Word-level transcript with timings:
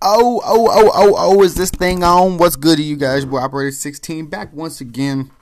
Oh, 0.00 0.40
oh, 0.44 0.68
oh, 0.70 0.92
oh, 0.94 1.14
oh, 1.18 1.42
is 1.42 1.56
this 1.56 1.70
thing 1.70 2.04
on? 2.04 2.38
What's 2.38 2.54
good 2.54 2.76
to 2.76 2.82
you 2.84 2.94
guys? 2.94 3.26
We're 3.26 3.40
Operator 3.40 3.72
16 3.72 4.26
back 4.26 4.52
once 4.52 4.80
again. 4.80 5.32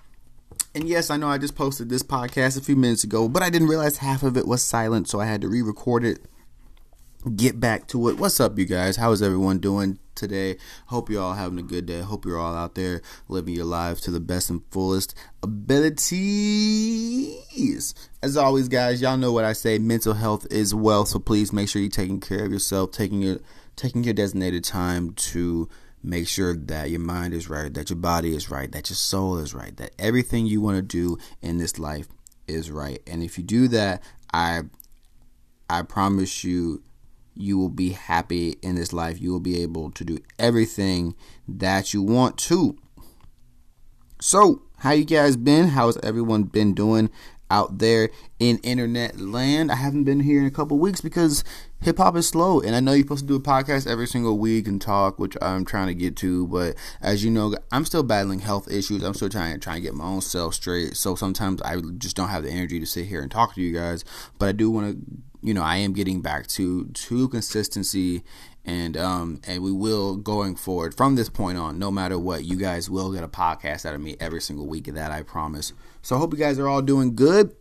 And 0.75 0.89
yes, 0.89 1.11
I 1.11 1.19
know 1.19 1.29
I 1.29 1.37
just 1.37 1.55
posted 1.55 1.91
this 1.91 2.03
podcast 2.03 2.57
a 2.57 2.63
few 2.63 2.75
minutes 2.75 3.05
ago, 3.05 3.29
but 3.29 3.43
I 3.43 3.51
didn't 3.51 3.69
realize 3.69 3.99
half 3.99 4.23
of 4.23 4.35
it 4.35 4.47
was 4.47 4.63
silent, 4.63 5.11
so 5.11 5.21
I 5.21 5.27
had 5.27 5.43
to 5.43 5.49
re 5.49 5.61
record 5.61 6.05
it. 6.05 6.21
Get 7.35 7.61
back 7.61 7.87
to 7.89 8.09
it. 8.09 8.17
What's 8.17 8.41
up, 8.41 8.59
you 8.59 8.65
guys? 8.65 8.97
How 8.97 9.13
is 9.13 9.21
everyone 9.21 9.59
doing 9.59 9.99
today? 10.15 10.57
Hope 10.87 11.11
you're 11.11 11.23
all 11.23 11.35
having 11.35 11.59
a 11.59 11.63
good 11.63 11.85
day. 11.85 12.01
Hope 12.01 12.25
you're 12.25 12.39
all 12.39 12.55
out 12.55 12.77
there 12.77 13.03
living 13.29 13.55
your 13.55 13.67
lives 13.67 14.01
to 14.03 14.11
the 14.11 14.21
best 14.21 14.49
and 14.49 14.63
fullest 14.71 15.15
abilities. 15.43 16.07
As 18.23 18.39
always, 18.39 18.69
guys, 18.69 19.03
y'all 19.03 19.19
know 19.19 19.33
what 19.33 19.45
I 19.45 19.53
say 19.53 19.79
mental 19.79 20.15
health 20.15 20.47
is 20.51 20.75
wealth, 20.75 21.09
so 21.09 21.19
please 21.19 21.53
make 21.53 21.69
sure 21.69 21.83
you're 21.83 21.91
taking 21.91 22.21
care 22.21 22.47
of 22.47 22.53
yourself, 22.53 22.93
taking 22.93 23.21
your 23.21 23.41
taking 23.77 24.05
your 24.05 24.15
designated 24.15 24.65
time 24.65 25.13
to 25.13 25.69
make 26.03 26.29
sure 26.29 26.55
that 26.55 26.91
your 26.91 27.01
mind 27.01 27.35
is 27.35 27.49
right, 27.49 27.73
that 27.75 27.91
your 27.91 27.99
body 27.99 28.35
is 28.35 28.51
right, 28.51 28.71
that 28.73 28.89
your 28.89 28.97
soul 28.97 29.39
is 29.39 29.55
right, 29.55 29.77
that 29.77 29.93
everything 29.99 30.47
you 30.47 30.61
want 30.61 30.77
to 30.77 30.83
do 30.83 31.19
in 31.43 31.59
this 31.59 31.79
life 31.79 32.09
is 32.47 32.71
right. 32.71 33.03
And 33.07 33.23
if 33.23 33.39
you 33.39 33.45
do 33.45 33.69
that, 33.69 34.03
I 34.33 34.63
I 35.69 35.83
promise 35.83 36.45
you 36.45 36.83
you 37.35 37.59
will 37.59 37.69
be 37.69 37.91
happy 37.91 38.57
in 38.63 38.77
this 38.77 38.93
life. 38.93 39.21
You 39.21 39.33
will 39.33 39.41
be 39.41 39.63
able 39.63 39.91
to 39.91 40.05
do 40.05 40.19
everything 40.39 41.15
that 41.47 41.93
you 41.93 42.03
want 42.03 42.39
to. 42.39 42.79
So, 44.21 44.63
how 44.79 44.93
you 44.93 45.05
guys 45.05 45.37
been? 45.37 45.69
How's 45.69 45.99
everyone 45.99 46.45
been 46.45 46.73
doing 46.73 47.11
out 47.51 47.79
there 47.79 48.09
in 48.39 48.59
internet 48.59 49.21
land? 49.21 49.71
I 49.71 49.77
haven't 49.77 50.05
been 50.05 50.21
here 50.21 50.41
in 50.41 50.47
a 50.47 50.51
couple 50.51 50.79
weeks 50.79 51.03
because 51.03 51.45
hip 51.83 51.99
hop 51.99 52.17
is 52.17 52.29
slow, 52.29 52.61
and 52.61 52.75
I 52.75 52.81
know 52.81 52.93
you're 52.93 53.05
supposed 53.05 53.23
to 53.23 53.27
do 53.27 53.37
a 53.37 53.41
podcast 53.41 53.87
every 53.87 54.07
single 54.07 54.39
week 54.39 54.67
and 54.67 54.81
talk, 54.81 55.19
which 55.19 55.37
I'm 55.41 55.65
trying 55.65 55.89
to 55.89 55.95
get 55.95 56.17
to. 56.17 56.47
But 56.47 56.77
as 57.01 57.25
you 57.25 57.31
know, 57.31 57.55
I'm 57.73 57.85
still 57.85 58.03
battling 58.03 58.41
health 58.41 58.71
issues. 58.71 59.03
I'm 59.03 59.15
still 59.15 59.29
trying 59.29 59.55
to 59.55 59.61
try 59.61 59.75
and 59.75 59.83
get 59.83 59.95
my 59.95 60.05
own 60.05 60.21
self 60.21 60.55
straight. 60.55 60.97
So 60.97 61.15
sometimes 61.15 61.63
I 61.63 61.81
just 61.99 62.17
don't 62.17 62.29
have 62.29 62.43
the 62.43 62.51
energy 62.51 62.81
to 62.81 62.87
sit 62.87 63.07
here 63.07 63.23
and 63.23 63.31
talk 63.31 63.55
to 63.55 63.61
you 63.61 63.73
guys. 63.73 64.05
But 64.39 64.49
I 64.49 64.53
do 64.53 64.71
want 64.71 64.93
to, 64.93 65.47
you 65.47 65.55
know, 65.55 65.63
I 65.63 65.77
am 65.77 65.93
getting 65.93 66.23
back 66.23 66.47
to 66.49 66.87
to 66.87 67.29
consistency. 67.29 68.23
And 68.65 68.97
um 68.97 69.41
and 69.47 69.63
we 69.63 69.71
will 69.71 70.17
going 70.17 70.57
forward 70.57 70.97
from 70.97 71.15
this 71.15 71.29
point 71.29 71.57
on, 71.57 71.79
no 71.79 71.93
matter 71.93 72.19
what, 72.19 72.45
you 72.45 72.57
guys 72.57 72.91
will 72.91 73.13
get 73.13 73.23
a 73.23 73.29
podcast 73.29 73.87
out 73.87 73.95
of 73.95 74.01
me 74.01 74.17
every 74.19 74.41
single 74.41 74.67
week. 74.67 74.87
That 74.87 75.13
I 75.13 75.23
promise. 75.23 75.73
So 76.03 76.17
I 76.17 76.19
hope 76.19 76.33
you 76.33 76.39
guys 76.39 76.59
are 76.59 76.69
all 76.69 76.83
doing 76.83 77.15
good. 77.15 77.55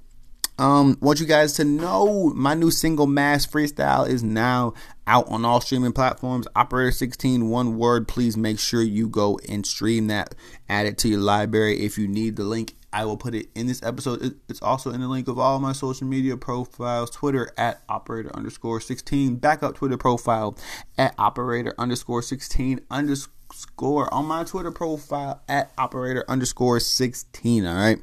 Um, 0.57 0.97
want 1.01 1.19
you 1.19 1.25
guys 1.25 1.53
to 1.53 1.65
know 1.65 2.31
my 2.35 2.53
new 2.53 2.71
single 2.71 3.07
Mass 3.07 3.45
Freestyle 3.45 4.07
is 4.07 4.23
now 4.23 4.73
out 5.05 5.27
on 5.27 5.43
all 5.43 5.59
streaming 5.59 5.91
platforms. 5.91 6.47
Operator 6.55 6.91
16, 6.91 7.49
one 7.49 7.77
word. 7.77 8.07
Please 8.07 8.37
make 8.37 8.59
sure 8.59 8.81
you 8.81 9.09
go 9.09 9.39
and 9.49 9.65
stream 9.65 10.07
that. 10.07 10.33
Add 10.69 10.85
it 10.85 10.97
to 10.99 11.09
your 11.09 11.19
library. 11.19 11.81
If 11.81 11.97
you 11.97 12.07
need 12.07 12.37
the 12.37 12.45
link, 12.45 12.75
I 12.93 13.03
will 13.03 13.17
put 13.17 13.35
it 13.35 13.49
in 13.53 13.67
this 13.67 13.83
episode. 13.83 14.39
It's 14.47 14.61
also 14.61 14.91
in 14.91 15.01
the 15.01 15.09
link 15.09 15.27
of 15.27 15.37
all 15.37 15.59
my 15.59 15.73
social 15.73 16.07
media 16.07 16.37
profiles. 16.37 17.09
Twitter 17.09 17.51
at 17.57 17.83
operator 17.89 18.33
underscore 18.33 18.79
16. 18.79 19.35
Backup 19.35 19.75
Twitter 19.75 19.97
profile 19.97 20.57
at 20.97 21.13
operator 21.17 21.75
underscore 21.77 22.21
16 22.21 22.79
underscore 22.89 24.13
on 24.13 24.25
my 24.25 24.45
Twitter 24.45 24.71
profile 24.71 25.41
at 25.49 25.73
operator 25.77 26.23
underscore 26.29 26.79
16. 26.79 27.65
All 27.65 27.75
right. 27.75 27.99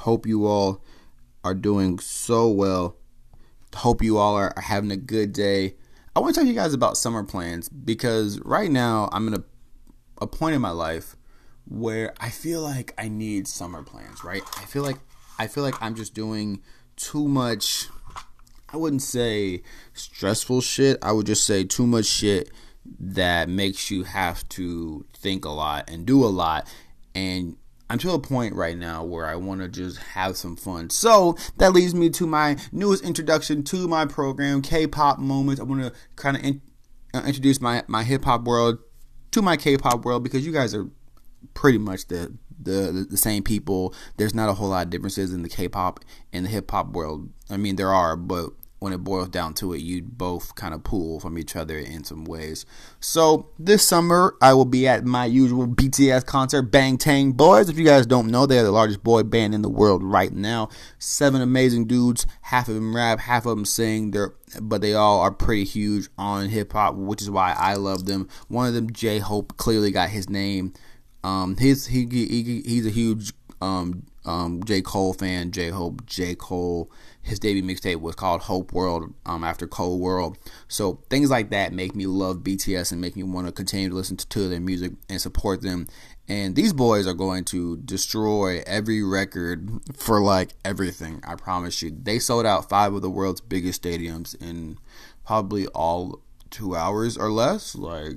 Hope 0.00 0.26
you 0.26 0.46
all 0.46 0.82
are 1.44 1.54
doing 1.54 1.98
so 1.98 2.48
well. 2.48 2.96
Hope 3.74 4.02
you 4.02 4.18
all 4.18 4.34
are 4.36 4.52
having 4.56 4.90
a 4.90 4.96
good 4.96 5.32
day. 5.32 5.76
I 6.14 6.20
want 6.20 6.34
to 6.34 6.40
tell 6.40 6.46
you 6.46 6.54
guys 6.54 6.74
about 6.74 6.96
summer 6.96 7.24
plans 7.24 7.68
because 7.68 8.38
right 8.40 8.70
now 8.70 9.08
I'm 9.12 9.28
in 9.28 9.34
a, 9.34 9.44
a 10.20 10.26
point 10.26 10.54
in 10.54 10.60
my 10.60 10.70
life 10.70 11.16
where 11.66 12.12
I 12.20 12.28
feel 12.28 12.60
like 12.60 12.92
I 12.98 13.08
need 13.08 13.48
summer 13.48 13.82
plans, 13.82 14.22
right? 14.22 14.42
I 14.58 14.64
feel 14.66 14.82
like 14.82 14.98
I 15.38 15.46
feel 15.46 15.64
like 15.64 15.80
I'm 15.80 15.94
just 15.94 16.12
doing 16.12 16.60
too 16.96 17.26
much 17.26 17.88
I 18.72 18.78
wouldn't 18.78 19.02
say 19.02 19.62
stressful 19.92 20.62
shit. 20.62 20.98
I 21.02 21.12
would 21.12 21.26
just 21.26 21.46
say 21.46 21.62
too 21.64 21.86
much 21.86 22.06
shit 22.06 22.50
that 22.98 23.48
makes 23.48 23.90
you 23.90 24.04
have 24.04 24.48
to 24.50 25.04
think 25.14 25.44
a 25.44 25.50
lot 25.50 25.90
and 25.90 26.06
do 26.06 26.24
a 26.24 26.26
lot 26.26 26.66
and 27.14 27.56
I'm 27.92 27.98
to 27.98 28.12
a 28.12 28.18
point 28.18 28.54
right 28.54 28.78
now 28.78 29.04
where 29.04 29.26
I 29.26 29.36
want 29.36 29.60
to 29.60 29.68
just 29.68 29.98
have 29.98 30.38
some 30.38 30.56
fun. 30.56 30.88
So 30.88 31.36
that 31.58 31.74
leads 31.74 31.94
me 31.94 32.08
to 32.08 32.26
my 32.26 32.56
newest 32.72 33.04
introduction 33.04 33.62
to 33.64 33.86
my 33.86 34.06
program, 34.06 34.62
K-pop 34.62 35.18
moments. 35.18 35.60
I 35.60 35.64
want 35.64 35.82
to 35.82 35.92
kind 36.16 36.38
of 36.38 36.42
in, 36.42 36.62
uh, 37.12 37.22
introduce 37.26 37.60
my 37.60 37.84
my 37.88 38.02
hip 38.02 38.24
hop 38.24 38.44
world 38.44 38.78
to 39.32 39.42
my 39.42 39.58
K-pop 39.58 40.06
world 40.06 40.22
because 40.22 40.46
you 40.46 40.52
guys 40.52 40.74
are 40.74 40.88
pretty 41.52 41.76
much 41.76 42.06
the, 42.06 42.34
the 42.58 43.06
the 43.10 43.18
same 43.18 43.42
people. 43.42 43.94
There's 44.16 44.34
not 44.34 44.48
a 44.48 44.54
whole 44.54 44.70
lot 44.70 44.86
of 44.86 44.90
differences 44.90 45.30
in 45.30 45.42
the 45.42 45.50
K-pop 45.50 46.00
and 46.32 46.46
the 46.46 46.50
hip 46.50 46.70
hop 46.70 46.94
world. 46.94 47.28
I 47.50 47.58
mean, 47.58 47.76
there 47.76 47.92
are, 47.92 48.16
but 48.16 48.52
when 48.82 48.92
it 48.92 49.04
boils 49.04 49.28
down 49.28 49.54
to 49.54 49.72
it, 49.72 49.78
you 49.78 50.02
both 50.02 50.56
kind 50.56 50.74
of 50.74 50.82
pull 50.82 51.20
from 51.20 51.38
each 51.38 51.54
other 51.54 51.78
in 51.78 52.02
some 52.02 52.24
ways. 52.24 52.66
So 52.98 53.46
this 53.56 53.86
summer, 53.86 54.34
I 54.42 54.54
will 54.54 54.64
be 54.64 54.88
at 54.88 55.04
my 55.04 55.24
usual 55.24 55.68
BTS 55.68 56.26
concert, 56.26 56.72
Bangtan 56.72 57.36
Boys. 57.36 57.68
If 57.68 57.78
you 57.78 57.84
guys 57.84 58.06
don't 58.06 58.26
know, 58.26 58.44
they 58.44 58.58
are 58.58 58.64
the 58.64 58.72
largest 58.72 59.04
boy 59.04 59.22
band 59.22 59.54
in 59.54 59.62
the 59.62 59.70
world 59.70 60.02
right 60.02 60.32
now. 60.32 60.68
Seven 60.98 61.40
amazing 61.40 61.86
dudes. 61.86 62.26
Half 62.40 62.68
of 62.68 62.74
them 62.74 62.94
rap, 62.94 63.20
half 63.20 63.46
of 63.46 63.56
them 63.56 63.64
sing. 63.64 64.10
They're 64.10 64.34
but 64.60 64.82
they 64.82 64.92
all 64.94 65.20
are 65.20 65.30
pretty 65.30 65.64
huge 65.64 66.08
on 66.18 66.48
hip 66.48 66.72
hop, 66.72 66.96
which 66.96 67.22
is 67.22 67.30
why 67.30 67.54
I 67.56 67.74
love 67.74 68.04
them. 68.04 68.28
One 68.48 68.66
of 68.66 68.74
them, 68.74 68.92
J 68.92 69.20
Hope, 69.20 69.56
clearly 69.56 69.92
got 69.92 70.10
his 70.10 70.28
name. 70.28 70.74
Um, 71.24 71.56
his 71.56 71.86
he, 71.86 72.04
he 72.04 72.62
he's 72.66 72.84
a 72.84 72.90
huge 72.90 73.32
um 73.60 74.02
um 74.24 74.62
J 74.64 74.82
Cole 74.82 75.14
fan. 75.14 75.52
J 75.52 75.68
Hope, 75.68 76.04
J 76.04 76.34
Cole 76.34 76.90
his 77.22 77.38
debut 77.38 77.62
mixtape 77.62 78.00
was 78.00 78.16
called 78.16 78.42
Hope 78.42 78.72
World 78.72 79.14
um, 79.24 79.44
after 79.44 79.66
Cole 79.66 79.98
World. 79.98 80.38
So 80.68 81.00
things 81.08 81.30
like 81.30 81.50
that 81.50 81.72
make 81.72 81.94
me 81.94 82.06
love 82.06 82.38
BTS 82.38 82.92
and 82.92 83.00
make 83.00 83.16
me 83.16 83.22
want 83.22 83.46
to 83.46 83.52
continue 83.52 83.88
to 83.88 83.94
listen 83.94 84.16
to, 84.16 84.48
their 84.48 84.60
music 84.60 84.92
and 85.08 85.20
support 85.20 85.62
them. 85.62 85.86
And 86.28 86.56
these 86.56 86.72
boys 86.72 87.06
are 87.06 87.14
going 87.14 87.44
to 87.46 87.76
destroy 87.78 88.62
every 88.66 89.02
record 89.02 89.70
for 89.96 90.20
like 90.20 90.50
everything. 90.64 91.20
I 91.24 91.36
promise 91.36 91.80
you. 91.82 91.90
They 91.90 92.18
sold 92.18 92.44
out 92.44 92.68
five 92.68 92.92
of 92.92 93.02
the 93.02 93.10
world's 93.10 93.40
biggest 93.40 93.82
stadiums 93.82 94.40
in 94.40 94.78
probably 95.24 95.66
all 95.68 96.20
two 96.50 96.74
hours 96.74 97.16
or 97.16 97.30
less. 97.30 97.74
Like 97.74 98.16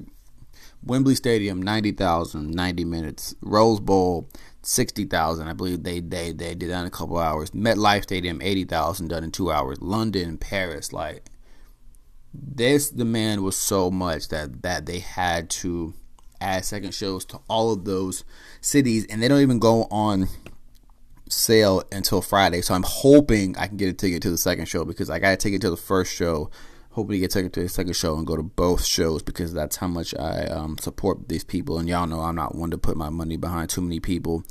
Wembley 0.84 1.16
Stadium, 1.16 1.62
90,000, 1.62 2.52
90 2.52 2.86
minutes. 2.86 3.36
Rose 3.42 3.80
Bowl, 3.80 4.30
sixty 4.66 5.06
thousand. 5.06 5.48
I 5.48 5.54
believe 5.54 5.84
they 5.84 6.00
they 6.00 6.32
they 6.32 6.56
did 6.56 6.70
that 6.70 6.82
in 6.82 6.88
a 6.88 6.92
couple 6.92 7.18
hours. 7.18 7.52
MetLife 7.52 8.04
Stadium 8.04 8.42
eighty 8.42 8.66
thousand 8.66 9.10
done 9.10 9.24
in 9.24 9.32
two 9.32 9.52
hours. 9.52 9.82
London, 9.82 10.38
Paris, 10.38 10.92
like 10.92 11.26
this 12.34 12.90
demand 12.90 13.44
was 13.44 13.56
so 13.56 13.90
much 13.90 14.28
that 14.30 14.62
that 14.64 14.86
they 14.86 15.00
had 15.00 15.50
to 15.50 15.94
add 16.42 16.66
second 16.66 16.94
shows 16.94 17.26
to 17.26 17.40
all 17.48 17.72
of 17.72 17.86
those 17.86 18.24
cities, 18.62 19.06
and 19.10 19.22
they 19.22 19.28
don't 19.28 19.42
even 19.42 19.60
go 19.60 19.84
on 19.92 20.28
sale 21.30 21.84
until 21.92 22.22
Friday. 22.22 22.62
So 22.62 22.74
I'm 22.74 22.84
hoping 22.84 23.58
I 23.58 23.68
can 23.68 23.78
get 23.78 23.90
a 23.90 23.94
ticket 23.94 24.22
to 24.24 24.32
the 24.32 24.38
second 24.38 24.66
show 24.66 24.86
because 24.86 25.10
I 25.10 25.20
got 25.20 25.34
a 25.34 25.38
ticket 25.38 25.62
to 25.62 25.70
the 25.70 25.78
first 25.78 26.14
show 26.14 26.50
hopefully 26.96 27.20
get 27.20 27.30
taken 27.30 27.52
to 27.52 27.62
the 27.62 27.68
second 27.68 27.94
show 27.94 28.16
and 28.16 28.26
go 28.26 28.38
to 28.38 28.42
both 28.42 28.86
shows 28.86 29.22
because 29.22 29.54
that's 29.54 29.76
how 29.76 29.88
much 29.88 30.16
I 30.16 30.46
um, 30.46 30.78
support 30.78 31.28
these 31.28 31.44
people. 31.44 31.78
And 31.78 31.90
y'all 31.90 32.08
know 32.08 32.22
I'm 32.22 32.36
not 32.36 32.56
one 32.56 32.72
to 32.72 32.78
put 32.78 32.96
my 32.96 33.10
money 33.10 33.36
behind 33.36 33.70
too 33.70 33.82
many 33.82 34.00
people, 34.00 34.46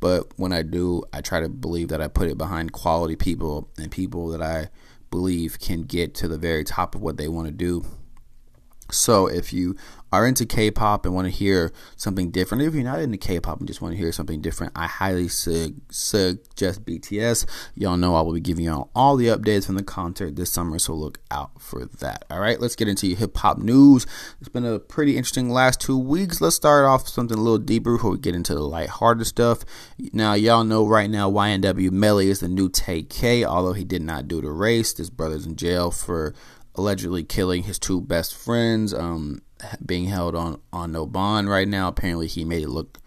but 0.00 0.32
when 0.36 0.50
I 0.50 0.62
do, 0.62 1.02
I 1.12 1.20
try 1.20 1.40
to 1.40 1.50
believe 1.50 1.88
that 1.88 2.00
I 2.00 2.08
put 2.08 2.30
it 2.30 2.38
behind 2.38 2.72
quality 2.72 3.16
people 3.16 3.68
and 3.76 3.90
people 3.90 4.28
that 4.28 4.40
I 4.40 4.70
believe 5.10 5.58
can 5.60 5.82
get 5.82 6.14
to 6.14 6.28
the 6.28 6.38
very 6.38 6.64
top 6.64 6.94
of 6.94 7.02
what 7.02 7.18
they 7.18 7.28
want 7.28 7.48
to 7.48 7.52
do. 7.52 7.84
So 8.90 9.26
if 9.26 9.52
you 9.52 9.76
are 10.12 10.26
into 10.26 10.46
K-pop 10.46 11.06
and 11.06 11.14
want 11.14 11.26
to 11.26 11.30
hear 11.30 11.72
something 11.96 12.30
different, 12.30 12.64
if 12.64 12.74
you're 12.74 12.84
not 12.84 13.00
into 13.00 13.16
K-pop 13.16 13.58
and 13.58 13.66
just 13.66 13.80
want 13.80 13.92
to 13.92 13.98
hear 13.98 14.12
something 14.12 14.40
different, 14.40 14.72
I 14.74 14.86
highly 14.86 15.28
su- 15.28 15.80
suggest 15.90 16.84
BTS. 16.84 17.46
Y'all 17.74 17.96
know 17.96 18.14
I 18.14 18.22
will 18.22 18.34
be 18.34 18.40
giving 18.40 18.64
y'all 18.64 18.90
all 18.94 19.16
the 19.16 19.28
updates 19.28 19.66
from 19.66 19.76
the 19.76 19.82
concert 19.82 20.36
this 20.36 20.50
summer, 20.50 20.78
so 20.78 20.94
look 20.94 21.18
out 21.30 21.60
for 21.60 21.84
that. 21.84 22.24
All 22.30 22.40
right, 22.40 22.60
let's 22.60 22.76
get 22.76 22.88
into 22.88 23.14
hip 23.14 23.36
hop 23.36 23.58
news. 23.58 24.06
It's 24.40 24.48
been 24.48 24.64
a 24.64 24.78
pretty 24.78 25.16
interesting 25.16 25.50
last 25.50 25.80
two 25.80 25.98
weeks. 25.98 26.40
Let's 26.40 26.56
start 26.56 26.84
off 26.84 27.08
something 27.08 27.38
a 27.38 27.40
little 27.40 27.58
deeper 27.58 27.96
before 27.96 28.12
we 28.12 28.18
get 28.18 28.34
into 28.34 28.54
the 28.54 28.60
lighthearted 28.60 29.26
stuff. 29.26 29.64
Now, 30.12 30.34
y'all 30.34 30.64
know 30.64 30.86
right 30.86 31.10
now 31.10 31.30
YNW 31.30 31.90
Melly 31.90 32.30
is 32.30 32.40
the 32.40 32.48
new 32.48 32.68
Tay-K, 32.68 33.44
although 33.44 33.72
he 33.72 33.84
did 33.84 34.02
not 34.02 34.28
do 34.28 34.40
the 34.40 34.50
race. 34.50 34.92
This 34.92 35.10
brother's 35.10 35.46
in 35.46 35.56
jail 35.56 35.90
for 35.90 36.34
allegedly 36.74 37.24
killing 37.24 37.64
his 37.64 37.78
two 37.78 38.00
best 38.00 38.34
friends. 38.34 38.94
Um, 38.94 39.42
being 39.84 40.06
held 40.06 40.34
on 40.34 40.60
on 40.72 40.92
no 40.92 41.06
bond 41.06 41.48
right 41.48 41.68
now. 41.68 41.88
Apparently, 41.88 42.26
he 42.26 42.44
made 42.44 42.62
it 42.62 42.68
look 42.68 42.98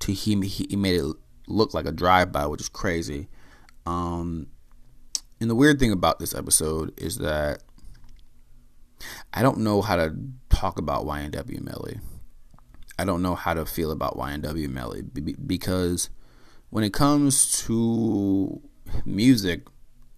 to 0.00 0.12
he 0.12 0.40
he 0.46 0.76
made 0.76 1.00
it 1.00 1.16
look 1.46 1.74
like 1.74 1.86
a 1.86 1.92
drive 1.92 2.32
by, 2.32 2.46
which 2.46 2.60
is 2.60 2.68
crazy. 2.68 3.28
Um, 3.84 4.48
and 5.40 5.48
the 5.48 5.54
weird 5.54 5.78
thing 5.78 5.92
about 5.92 6.18
this 6.18 6.34
episode 6.34 6.92
is 6.98 7.18
that 7.18 7.62
I 9.32 9.42
don't 9.42 9.58
know 9.58 9.82
how 9.82 9.96
to 9.96 10.14
talk 10.48 10.78
about 10.78 11.04
YNW 11.04 11.60
Melly. 11.62 12.00
I 12.98 13.04
don't 13.04 13.22
know 13.22 13.34
how 13.34 13.54
to 13.54 13.66
feel 13.66 13.90
about 13.90 14.16
YNW 14.16 14.68
Melly 14.70 15.02
because 15.02 16.08
when 16.70 16.82
it 16.82 16.92
comes 16.92 17.62
to 17.64 18.60
music, 19.04 19.68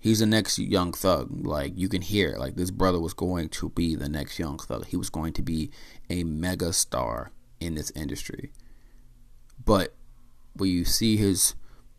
he's 0.09 0.21
the 0.21 0.27
next 0.27 0.59
young 0.59 0.93
thug. 0.93 1.47
Like 1.47 1.73
you 1.77 1.89
can 1.89 2.03
hear, 2.03 2.37
like 2.39 2.57
this 2.57 2.71
brother 2.71 2.99
was 2.99 3.15
going 3.15 3.51
to 3.51 3.69
be 3.69 3.95
the 3.95 4.09
next 4.09 4.39
young 4.39 4.59
thug. 4.59 4.87
He 4.87 4.97
was 4.97 5.11
going 5.11 5.35
to 5.35 5.43
be 5.43 5.71
a 6.09 6.25
mega 6.25 6.73
star 6.73 7.31
in 7.61 7.75
this 7.75 7.93
industry. 7.95 8.53
But 9.63 9.95
when 10.55 10.71
you 10.71 10.85
see 10.85 11.17
his 11.17 11.55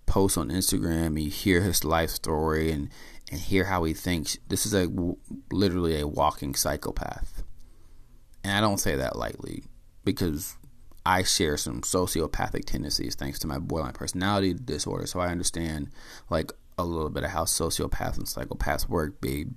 posts 0.05 0.37
on 0.37 0.49
Instagram, 0.49 1.21
you 1.21 1.29
hear 1.29 1.61
his 1.61 1.83
life 1.83 2.09
story 2.09 2.71
and 2.71 2.89
and 3.31 3.39
hear 3.39 3.65
how 3.65 3.83
he 3.83 3.93
thinks. 3.93 4.39
This 4.47 4.65
is 4.65 4.73
a 4.73 4.89
literally 5.51 5.99
a 5.99 6.07
walking 6.07 6.55
psychopath. 6.55 7.43
And 8.43 8.53
I 8.53 8.61
don't 8.61 8.79
say 8.79 8.95
that 8.95 9.17
lightly 9.17 9.65
because 10.03 10.55
I 11.05 11.21
share 11.21 11.57
some 11.57 11.81
sociopathic 11.81 12.65
tendencies 12.65 13.13
thanks 13.13 13.37
to 13.39 13.47
my 13.47 13.59
borderline 13.59 13.93
personality 13.93 14.55
disorder. 14.55 15.05
So 15.05 15.19
I 15.19 15.27
understand 15.27 15.91
like 16.31 16.51
a 16.79 16.83
little 16.83 17.09
bit 17.09 17.23
of 17.23 17.31
how 17.31 17.43
sociopaths 17.43 18.17
and 18.17 18.25
psychopaths 18.25 18.87
work 18.87 19.21
be, 19.21 19.47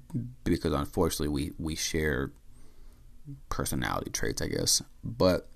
because 0.44 0.72
unfortunately 0.72 1.28
we, 1.28 1.52
we 1.58 1.74
share 1.74 2.32
personality 3.48 4.10
traits, 4.10 4.42
I 4.42 4.48
guess. 4.48 4.82
But 5.04 5.48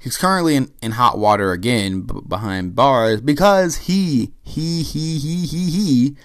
he's 0.00 0.16
currently 0.16 0.56
in, 0.56 0.72
in 0.82 0.92
hot 0.92 1.18
water 1.18 1.52
again 1.52 2.02
b- 2.02 2.20
behind 2.26 2.74
bars 2.74 3.20
because 3.20 3.76
he, 3.76 4.32
he, 4.42 4.82
he, 4.82 5.18
he, 5.18 5.46
he, 5.46 5.70
he 5.70 6.16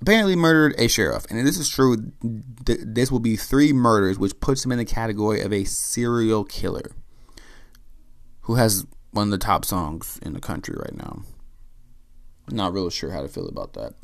apparently 0.00 0.36
murdered 0.36 0.74
a 0.78 0.88
sheriff. 0.88 1.24
And 1.30 1.46
this 1.46 1.58
is 1.58 1.68
true. 1.68 2.12
Th- 2.66 2.80
this 2.82 3.10
will 3.10 3.20
be 3.20 3.36
three 3.36 3.72
murders, 3.72 4.18
which 4.18 4.38
puts 4.40 4.64
him 4.64 4.72
in 4.72 4.78
the 4.78 4.84
category 4.84 5.40
of 5.40 5.52
a 5.52 5.64
serial 5.64 6.44
killer 6.44 6.90
who 8.42 8.56
has 8.56 8.86
one 9.12 9.28
of 9.28 9.30
the 9.30 9.38
top 9.38 9.64
songs 9.64 10.18
in 10.22 10.34
the 10.34 10.40
country 10.40 10.76
right 10.76 10.96
now. 10.96 11.22
Not 12.50 12.72
really 12.72 12.90
sure 12.90 13.10
how 13.10 13.22
to 13.22 13.28
feel 13.28 13.48
about 13.48 13.72
that. 13.74 13.94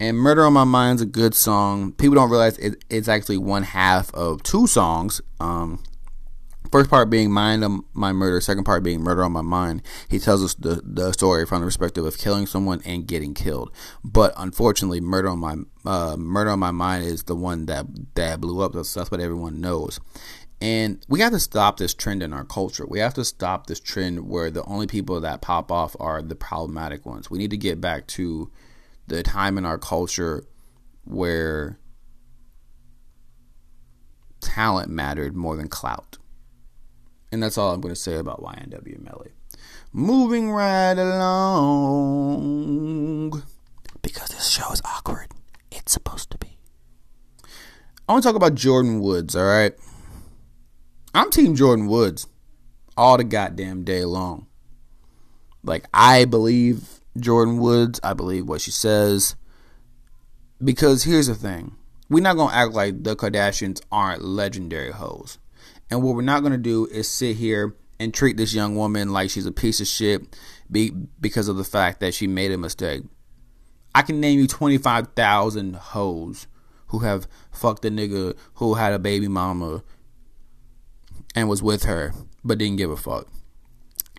And 0.00 0.18
Murder 0.18 0.44
on 0.44 0.52
My 0.52 0.64
Mind 0.64 0.96
is 0.96 1.02
a 1.02 1.06
good 1.06 1.34
song. 1.34 1.92
People 1.92 2.16
don't 2.16 2.30
realize 2.30 2.58
it, 2.58 2.84
it's 2.90 3.08
actually 3.08 3.38
one 3.38 3.62
half 3.62 4.12
of 4.14 4.42
two 4.42 4.66
songs. 4.66 5.20
Um, 5.38 5.82
first 6.72 6.90
part 6.90 7.08
being 7.08 7.30
Mind 7.30 7.62
on 7.62 7.84
My 7.94 8.12
Murder, 8.12 8.40
second 8.40 8.64
part 8.64 8.82
being 8.82 9.00
Murder 9.00 9.22
on 9.22 9.32
My 9.32 9.42
Mind. 9.42 9.82
He 10.08 10.18
tells 10.18 10.42
us 10.42 10.54
the, 10.54 10.82
the 10.84 11.12
story 11.12 11.46
from 11.46 11.60
the 11.60 11.66
perspective 11.66 12.04
of 12.04 12.18
killing 12.18 12.46
someone 12.46 12.82
and 12.84 13.06
getting 13.06 13.34
killed. 13.34 13.70
But 14.02 14.34
unfortunately, 14.36 15.00
Murder 15.00 15.28
on 15.28 15.38
My 15.38 15.56
uh, 15.86 16.16
Murder 16.16 16.50
on 16.50 16.58
My 16.58 16.72
Mind 16.72 17.04
is 17.04 17.22
the 17.22 17.36
one 17.36 17.66
that 17.66 17.86
that 18.16 18.40
blew 18.40 18.60
up. 18.60 18.72
That's, 18.72 18.92
that's 18.92 19.12
what 19.12 19.20
everyone 19.20 19.60
knows. 19.60 20.00
And 20.64 21.04
we 21.10 21.20
have 21.20 21.32
to 21.32 21.38
stop 21.38 21.76
this 21.76 21.92
trend 21.92 22.22
in 22.22 22.32
our 22.32 22.46
culture. 22.46 22.86
We 22.86 22.98
have 23.00 23.12
to 23.14 23.24
stop 23.26 23.66
this 23.66 23.80
trend 23.80 24.30
where 24.30 24.50
the 24.50 24.64
only 24.64 24.86
people 24.86 25.20
that 25.20 25.42
pop 25.42 25.70
off 25.70 25.94
are 26.00 26.22
the 26.22 26.34
problematic 26.34 27.04
ones. 27.04 27.30
We 27.30 27.36
need 27.36 27.50
to 27.50 27.58
get 27.58 27.82
back 27.82 28.06
to 28.06 28.50
the 29.06 29.22
time 29.22 29.58
in 29.58 29.66
our 29.66 29.76
culture 29.76 30.46
where 31.04 31.78
talent 34.40 34.88
mattered 34.88 35.36
more 35.36 35.54
than 35.54 35.68
clout. 35.68 36.16
And 37.30 37.42
that's 37.42 37.58
all 37.58 37.74
I'm 37.74 37.82
going 37.82 37.94
to 37.94 38.00
say 38.00 38.14
about 38.16 38.42
YNW 38.42 39.04
Melly. 39.04 39.32
Moving 39.92 40.50
right 40.50 40.96
along. 40.98 42.22
Because 44.00 44.30
this 44.30 44.48
show 44.48 44.72
is 44.72 44.80
awkward. 44.82 45.26
It's 45.70 45.92
supposed 45.92 46.30
to 46.30 46.38
be. 46.38 46.56
I 48.08 48.12
want 48.14 48.22
to 48.22 48.28
talk 48.30 48.36
about 48.36 48.54
Jordan 48.54 49.00
Woods, 49.00 49.36
all 49.36 49.44
right? 49.44 49.74
I'm 51.16 51.30
Team 51.30 51.54
Jordan 51.54 51.86
Woods 51.86 52.26
all 52.96 53.16
the 53.16 53.22
goddamn 53.22 53.84
day 53.84 54.04
long. 54.04 54.48
Like, 55.62 55.84
I 55.94 56.24
believe 56.24 57.00
Jordan 57.16 57.58
Woods. 57.58 58.00
I 58.02 58.14
believe 58.14 58.48
what 58.48 58.60
she 58.60 58.72
says. 58.72 59.36
Because 60.62 61.04
here's 61.04 61.28
the 61.28 61.36
thing 61.36 61.76
we're 62.08 62.20
not 62.20 62.34
going 62.34 62.50
to 62.50 62.56
act 62.56 62.72
like 62.72 63.04
the 63.04 63.14
Kardashians 63.14 63.80
aren't 63.92 64.24
legendary 64.24 64.90
hoes. 64.90 65.38
And 65.88 66.02
what 66.02 66.16
we're 66.16 66.22
not 66.22 66.40
going 66.40 66.52
to 66.52 66.58
do 66.58 66.86
is 66.86 67.08
sit 67.08 67.36
here 67.36 67.76
and 68.00 68.12
treat 68.12 68.36
this 68.36 68.52
young 68.52 68.74
woman 68.74 69.12
like 69.12 69.30
she's 69.30 69.46
a 69.46 69.52
piece 69.52 69.80
of 69.80 69.86
shit 69.86 70.36
be, 70.68 70.90
because 71.20 71.46
of 71.46 71.56
the 71.56 71.62
fact 71.62 72.00
that 72.00 72.12
she 72.12 72.26
made 72.26 72.50
a 72.50 72.58
mistake. 72.58 73.04
I 73.94 74.02
can 74.02 74.18
name 74.18 74.40
you 74.40 74.48
25,000 74.48 75.76
hoes 75.76 76.48
who 76.88 77.00
have 77.00 77.28
fucked 77.52 77.84
a 77.84 77.90
nigga 77.90 78.36
who 78.54 78.74
had 78.74 78.92
a 78.92 78.98
baby 78.98 79.28
mama 79.28 79.84
and 81.34 81.48
was 81.48 81.62
with 81.62 81.84
her, 81.84 82.12
but 82.44 82.58
didn't 82.58 82.76
give 82.76 82.90
a 82.90 82.96
fuck. 82.96 83.28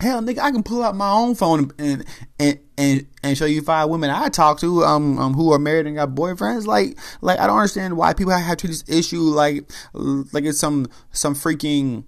Hell, 0.02 0.22
nigga, 0.22 0.40
I 0.40 0.52
can 0.52 0.62
pull 0.62 0.84
out 0.84 0.96
my 0.96 1.10
own 1.10 1.36
phone 1.36 1.72
and 1.80 2.04
and 2.38 2.60
and, 2.78 3.08
and 3.24 3.38
show 3.38 3.46
you 3.46 3.62
five 3.62 3.90
women 3.90 4.10
I 4.10 4.28
talk 4.28 4.60
to 4.60 4.84
um, 4.84 5.18
um 5.18 5.34
who 5.34 5.54
are 5.54 5.60
married 5.60 5.88
and 5.88 5.96
got 5.96 6.10
boyfriends. 6.10 6.66
Like 6.66 6.98
like 7.22 7.40
I 7.40 7.48
don't 7.48 7.58
understand 7.58 7.96
why 7.96 8.14
people 8.14 8.34
have 8.34 8.58
to 8.58 8.68
this 8.68 8.84
issue 8.90 9.22
like 9.22 9.70
like 9.94 10.44
it's 10.44 10.60
some 10.60 10.88
some 11.12 11.34
freaking 11.34 12.04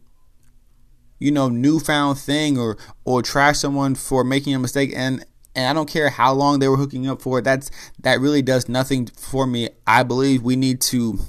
you 1.20 1.32
know 1.32 1.48
newfound 1.48 2.20
thing 2.20 2.58
or 2.58 2.78
or 3.06 3.22
trash 3.22 3.60
someone 3.60 3.96
for 3.96 4.26
making 4.26 4.54
a 4.54 4.60
mistake 4.60 4.92
and 4.94 5.24
and 5.56 5.68
I 5.68 5.74
don't 5.74 5.90
care 5.90 6.10
how 6.10 6.34
long 6.34 6.60
they 6.60 6.68
were 6.68 6.78
hooking 6.78 7.08
up 7.08 7.22
for. 7.22 7.42
That's 7.42 7.72
that 8.02 8.20
really 8.20 8.42
does 8.42 8.68
nothing 8.68 9.08
for 9.08 9.48
me. 9.48 9.70
I 9.88 10.04
believe 10.04 10.44
we 10.44 10.58
need 10.58 10.82
to 10.82 11.20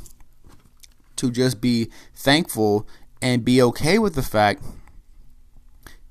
to 1.16 1.30
just 1.30 1.60
be 1.60 1.90
thankful 2.14 2.88
and 3.20 3.44
be 3.44 3.60
okay 3.62 3.98
with 3.98 4.14
the 4.14 4.22
fact 4.22 4.64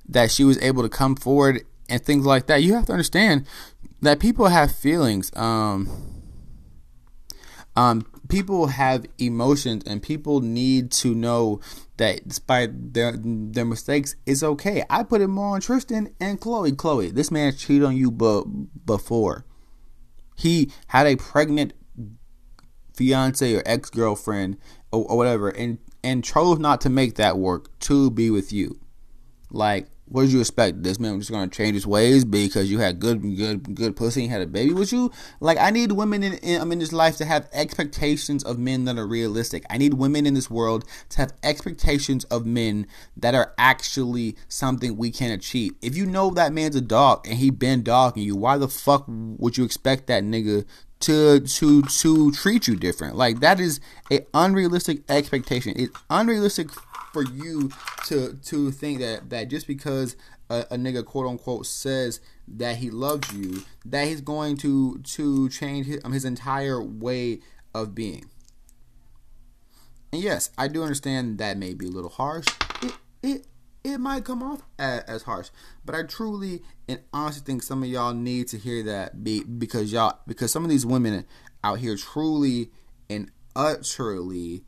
that 0.08 0.30
she 0.30 0.44
was 0.44 0.60
able 0.62 0.82
to 0.82 0.88
come 0.88 1.16
forward 1.16 1.62
and 1.88 2.04
things 2.04 2.24
like 2.24 2.46
that. 2.46 2.62
You 2.62 2.74
have 2.74 2.86
to 2.86 2.92
understand 2.92 3.46
that 4.00 4.20
people 4.20 4.48
have 4.48 4.74
feelings. 4.74 5.30
Um, 5.36 5.88
um, 7.76 8.06
people 8.28 8.66
have 8.66 9.06
emotions, 9.18 9.84
and 9.86 10.02
people 10.02 10.40
need 10.40 10.90
to 10.92 11.14
know 11.14 11.60
that 11.96 12.26
despite 12.26 12.94
their 12.94 13.14
their 13.16 13.64
mistakes, 13.64 14.16
it's 14.26 14.42
okay. 14.42 14.84
I 14.90 15.02
put 15.02 15.20
it 15.20 15.28
more 15.28 15.54
on 15.54 15.60
Tristan 15.60 16.14
and 16.20 16.40
Chloe. 16.40 16.72
Chloe, 16.72 17.10
this 17.10 17.30
man 17.30 17.54
cheated 17.54 17.84
on 17.84 17.96
you, 17.96 18.10
but 18.10 18.44
before 18.84 19.44
he 20.36 20.70
had 20.88 21.06
a 21.06 21.16
pregnant 21.16 21.72
fiance 22.94 23.54
or 23.54 23.62
ex 23.66 23.90
girlfriend 23.90 24.56
or, 24.92 25.04
or 25.04 25.16
whatever, 25.16 25.48
and 25.48 25.78
and 26.02 26.24
chose 26.24 26.58
not 26.58 26.80
to 26.82 26.90
make 26.90 27.16
that 27.16 27.38
work 27.38 27.76
to 27.80 28.10
be 28.10 28.30
with 28.30 28.52
you. 28.52 28.78
Like, 29.50 29.88
what 30.10 30.22
did 30.22 30.32
you 30.32 30.40
expect? 30.40 30.82
This 30.82 30.98
man 30.98 31.16
was 31.16 31.26
just 31.26 31.32
gonna 31.32 31.48
change 31.48 31.74
his 31.74 31.86
ways 31.86 32.24
because 32.24 32.70
you 32.70 32.78
had 32.78 32.98
good, 32.98 33.20
good, 33.36 33.74
good 33.74 33.94
pussy 33.94 34.22
and 34.22 34.32
had 34.32 34.40
a 34.40 34.46
baby 34.46 34.72
with 34.72 34.90
you? 34.90 35.10
Like, 35.40 35.58
I 35.58 35.70
need 35.70 35.92
women 35.92 36.22
in, 36.22 36.34
in, 36.34 36.72
in 36.72 36.78
this 36.78 36.92
life 36.92 37.18
to 37.18 37.26
have 37.26 37.48
expectations 37.52 38.42
of 38.42 38.58
men 38.58 38.84
that 38.86 38.96
are 38.96 39.06
realistic. 39.06 39.64
I 39.68 39.76
need 39.76 39.94
women 39.94 40.26
in 40.26 40.34
this 40.34 40.50
world 40.50 40.84
to 41.10 41.18
have 41.18 41.34
expectations 41.42 42.24
of 42.24 42.46
men 42.46 42.86
that 43.18 43.34
are 43.34 43.52
actually 43.58 44.36
something 44.48 44.96
we 44.96 45.10
can 45.10 45.30
achieve. 45.30 45.74
If 45.82 45.96
you 45.96 46.06
know 46.06 46.30
that 46.30 46.54
man's 46.54 46.76
a 46.76 46.80
dog 46.80 47.26
and 47.28 47.38
he 47.38 47.50
been 47.50 47.82
dogging 47.82 48.22
you, 48.22 48.34
why 48.34 48.56
the 48.56 48.68
fuck 48.68 49.04
would 49.08 49.58
you 49.58 49.64
expect 49.64 50.06
that 50.06 50.24
nigga 50.24 50.64
to 51.00 51.40
to 51.40 51.82
to 51.82 52.32
treat 52.32 52.66
you 52.66 52.76
different. 52.76 53.16
Like 53.16 53.40
that 53.40 53.60
is 53.60 53.80
a 54.10 54.26
unrealistic 54.34 55.02
expectation. 55.08 55.74
It's 55.76 55.96
unrealistic 56.10 56.70
for 57.12 57.24
you 57.24 57.70
to 58.06 58.34
to 58.34 58.70
think 58.70 59.00
that 59.00 59.30
that 59.30 59.48
just 59.48 59.66
because 59.66 60.16
a, 60.50 60.66
a 60.70 60.76
nigga 60.76 61.04
quote 61.04 61.26
unquote 61.26 61.66
says 61.66 62.20
that 62.46 62.76
he 62.76 62.90
loves 62.90 63.32
you, 63.32 63.62
that 63.84 64.08
he's 64.08 64.20
going 64.20 64.56
to 64.58 64.98
to 64.98 65.48
change 65.50 65.86
his, 65.86 66.00
um, 66.04 66.12
his 66.12 66.24
entire 66.24 66.82
way 66.82 67.40
of 67.74 67.94
being. 67.94 68.26
And 70.12 70.22
yes, 70.22 70.50
I 70.56 70.68
do 70.68 70.82
understand 70.82 71.38
that 71.38 71.58
may 71.58 71.74
be 71.74 71.86
a 71.86 71.90
little 71.90 72.10
harsh. 72.10 72.46
It 72.82 72.94
it 73.22 73.46
it 73.84 73.98
might 73.98 74.24
come 74.24 74.42
off 74.42 74.62
as, 74.78 75.02
as, 75.04 75.22
harsh. 75.22 75.50
But 75.84 75.94
I 75.94 76.02
truly 76.02 76.62
and 76.88 77.00
honestly 77.12 77.42
think 77.44 77.62
some 77.62 77.82
of 77.82 77.88
y'all 77.88 78.14
need 78.14 78.48
to 78.48 78.58
hear 78.58 78.82
that 78.84 79.22
be, 79.22 79.44
because 79.44 79.92
y'all 79.92 80.18
because 80.26 80.52
some 80.52 80.64
of 80.64 80.70
these 80.70 80.86
women 80.86 81.24
out 81.62 81.78
here 81.78 81.96
truly 81.96 82.70
and 83.08 83.30
utterly 83.54 84.62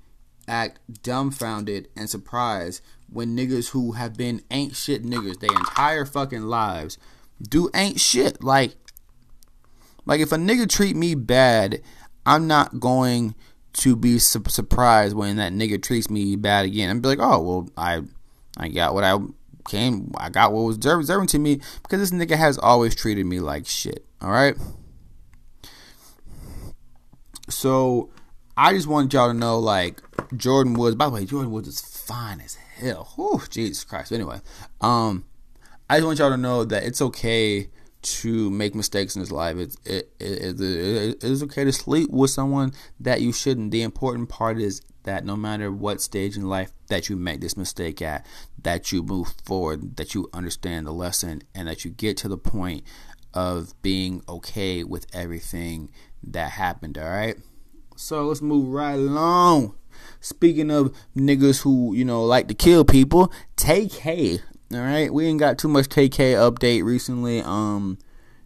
act 0.48 0.80
dumbfounded 1.02 1.88
and 1.96 2.10
surprised 2.10 2.82
when 3.08 3.36
niggas 3.36 3.70
who 3.70 3.92
have 3.92 4.16
been 4.16 4.42
ain't 4.50 4.74
shit 4.74 5.04
niggas 5.04 5.40
their 5.40 5.56
entire 5.56 6.04
fucking 6.04 6.42
lives 6.42 6.98
do 7.48 7.70
ain't 7.74 8.00
shit. 8.00 8.42
Like 8.42 8.74
like 10.06 10.20
if 10.20 10.32
a 10.32 10.36
nigga 10.36 10.68
treat 10.68 10.96
me 10.96 11.14
bad, 11.14 11.80
I'm 12.26 12.46
not 12.46 12.80
going 12.80 13.34
to 13.74 13.94
be 13.94 14.18
su- 14.18 14.42
surprised 14.48 15.14
when 15.14 15.36
that 15.36 15.52
nigga 15.52 15.80
treats 15.82 16.10
me 16.10 16.36
bad 16.36 16.64
again. 16.64 16.90
I'm 16.90 17.00
be 17.00 17.08
like, 17.08 17.20
oh 17.20 17.40
well, 17.40 17.68
I 17.76 18.02
I 18.56 18.68
got 18.68 18.94
what 18.94 19.04
I 19.04 19.18
came. 19.68 20.12
I 20.16 20.30
got 20.30 20.52
what 20.52 20.62
was 20.62 20.78
deserving 20.78 21.28
to 21.28 21.38
me 21.38 21.60
because 21.82 22.00
this 22.00 22.10
nigga 22.10 22.36
has 22.36 22.58
always 22.58 22.94
treated 22.94 23.26
me 23.26 23.40
like 23.40 23.66
shit. 23.66 24.04
All 24.20 24.30
right. 24.30 24.56
So 27.48 28.10
I 28.56 28.72
just 28.72 28.86
want 28.86 29.12
y'all 29.12 29.28
to 29.28 29.34
know, 29.34 29.58
like 29.58 30.02
Jordan 30.36 30.74
Woods. 30.74 30.96
By 30.96 31.06
the 31.06 31.12
way, 31.12 31.24
Jordan 31.24 31.50
Woods 31.50 31.68
is 31.68 31.80
fine 31.80 32.40
as 32.40 32.54
hell. 32.54 33.12
Whew, 33.16 33.42
Jesus 33.48 33.84
Christ. 33.84 34.12
Anyway, 34.12 34.40
um, 34.80 35.24
I 35.88 35.96
just 35.96 36.06
want 36.06 36.18
y'all 36.18 36.30
to 36.30 36.36
know 36.36 36.64
that 36.64 36.84
it's 36.84 37.02
okay 37.02 37.70
to 38.02 38.50
make 38.50 38.74
mistakes 38.74 39.14
in 39.14 39.20
his 39.20 39.32
life. 39.32 39.56
It's 39.56 39.76
it, 39.84 40.10
it, 40.18 40.60
it, 40.60 41.24
it's 41.24 41.42
okay 41.44 41.64
to 41.64 41.72
sleep 41.72 42.10
with 42.10 42.30
someone 42.30 42.72
that 43.00 43.20
you 43.20 43.32
shouldn't. 43.32 43.70
The 43.70 43.82
important 43.82 44.28
part 44.28 44.58
is 44.58 44.82
that 45.04 45.24
no 45.24 45.36
matter 45.36 45.70
what 45.70 46.00
stage 46.00 46.36
in 46.36 46.48
life 46.48 46.72
that 46.88 47.08
you 47.08 47.16
make 47.16 47.40
this 47.40 47.56
mistake 47.56 48.02
at, 48.02 48.26
that 48.62 48.92
you 48.92 49.02
move 49.02 49.34
forward, 49.44 49.96
that 49.96 50.14
you 50.14 50.28
understand 50.32 50.86
the 50.86 50.92
lesson, 50.92 51.42
and 51.54 51.68
that 51.68 51.84
you 51.84 51.90
get 51.90 52.16
to 52.18 52.28
the 52.28 52.38
point 52.38 52.84
of 53.32 53.80
being 53.82 54.22
okay 54.28 54.84
with 54.84 55.06
everything 55.12 55.90
that 56.22 56.52
happened. 56.52 56.98
All 56.98 57.08
right. 57.08 57.36
So 57.96 58.26
let's 58.26 58.42
move 58.42 58.68
right 58.68 58.94
along. 58.94 59.74
Speaking 60.20 60.70
of 60.70 60.94
niggas 61.16 61.62
who 61.62 61.94
you 61.94 62.04
know 62.04 62.24
like 62.24 62.48
to 62.48 62.54
kill 62.54 62.84
people, 62.84 63.32
Tay-K. 63.56 64.40
all 64.72 64.80
right, 64.80 65.12
we 65.12 65.26
ain't 65.26 65.40
got 65.40 65.58
too 65.58 65.68
much 65.68 65.88
Tay-K 65.88 66.32
update 66.32 66.84
recently. 66.84 67.42
Um, 67.42 67.98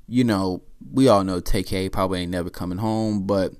you 0.08 0.24
know, 0.24 0.62
we 0.92 1.08
all 1.08 1.24
know 1.24 1.40
Tay-K 1.40 1.88
probably 1.88 2.22
ain't 2.22 2.30
never 2.30 2.50
coming 2.50 2.78
home, 2.78 3.26
but 3.26 3.52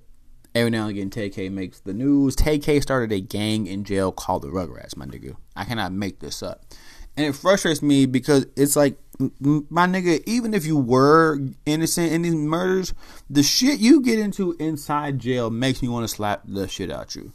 every 0.55 0.71
now 0.71 0.83
and 0.83 0.91
again 0.91 1.11
Tay-K 1.11 1.49
makes 1.49 1.81
the 1.81 1.95
news. 1.95 2.37
Tay-K 2.37 2.81
started 2.81 3.13
a 3.13 3.21
gang 3.21 3.67
in 3.67 3.85
jail 3.85 4.13
called 4.13 4.43
the 4.43 4.49
Rugrats, 4.49 4.97
my 4.97 5.07
nigga. 5.07 5.37
I 5.57 5.65
cannot 5.65 5.93
make 5.93 6.21
this 6.21 6.43
up, 6.43 6.65
and 7.17 7.27
it 7.27 7.35
frustrates 7.35 7.83
me 7.83 8.07
because 8.07 8.47
it's 8.57 8.77
like, 8.77 8.99
my 9.19 9.87
nigga, 9.87 10.23
even 10.27 10.55
if 10.55 10.67
you 10.67 10.77
were 10.77 11.39
innocent 11.67 12.13
in 12.13 12.23
these 12.23 12.35
murders, 12.35 12.95
the 13.31 13.45
shit 13.45 13.79
you 13.79 14.01
get 14.01 14.19
into 14.19 14.57
inside 14.59 15.21
jail 15.21 15.51
makes 15.51 15.83
me 15.83 15.89
want 15.89 16.03
to 16.03 16.15
slap 16.15 16.43
the 16.45 16.67
shit 16.67 16.91
out 16.91 17.15
you. 17.15 17.33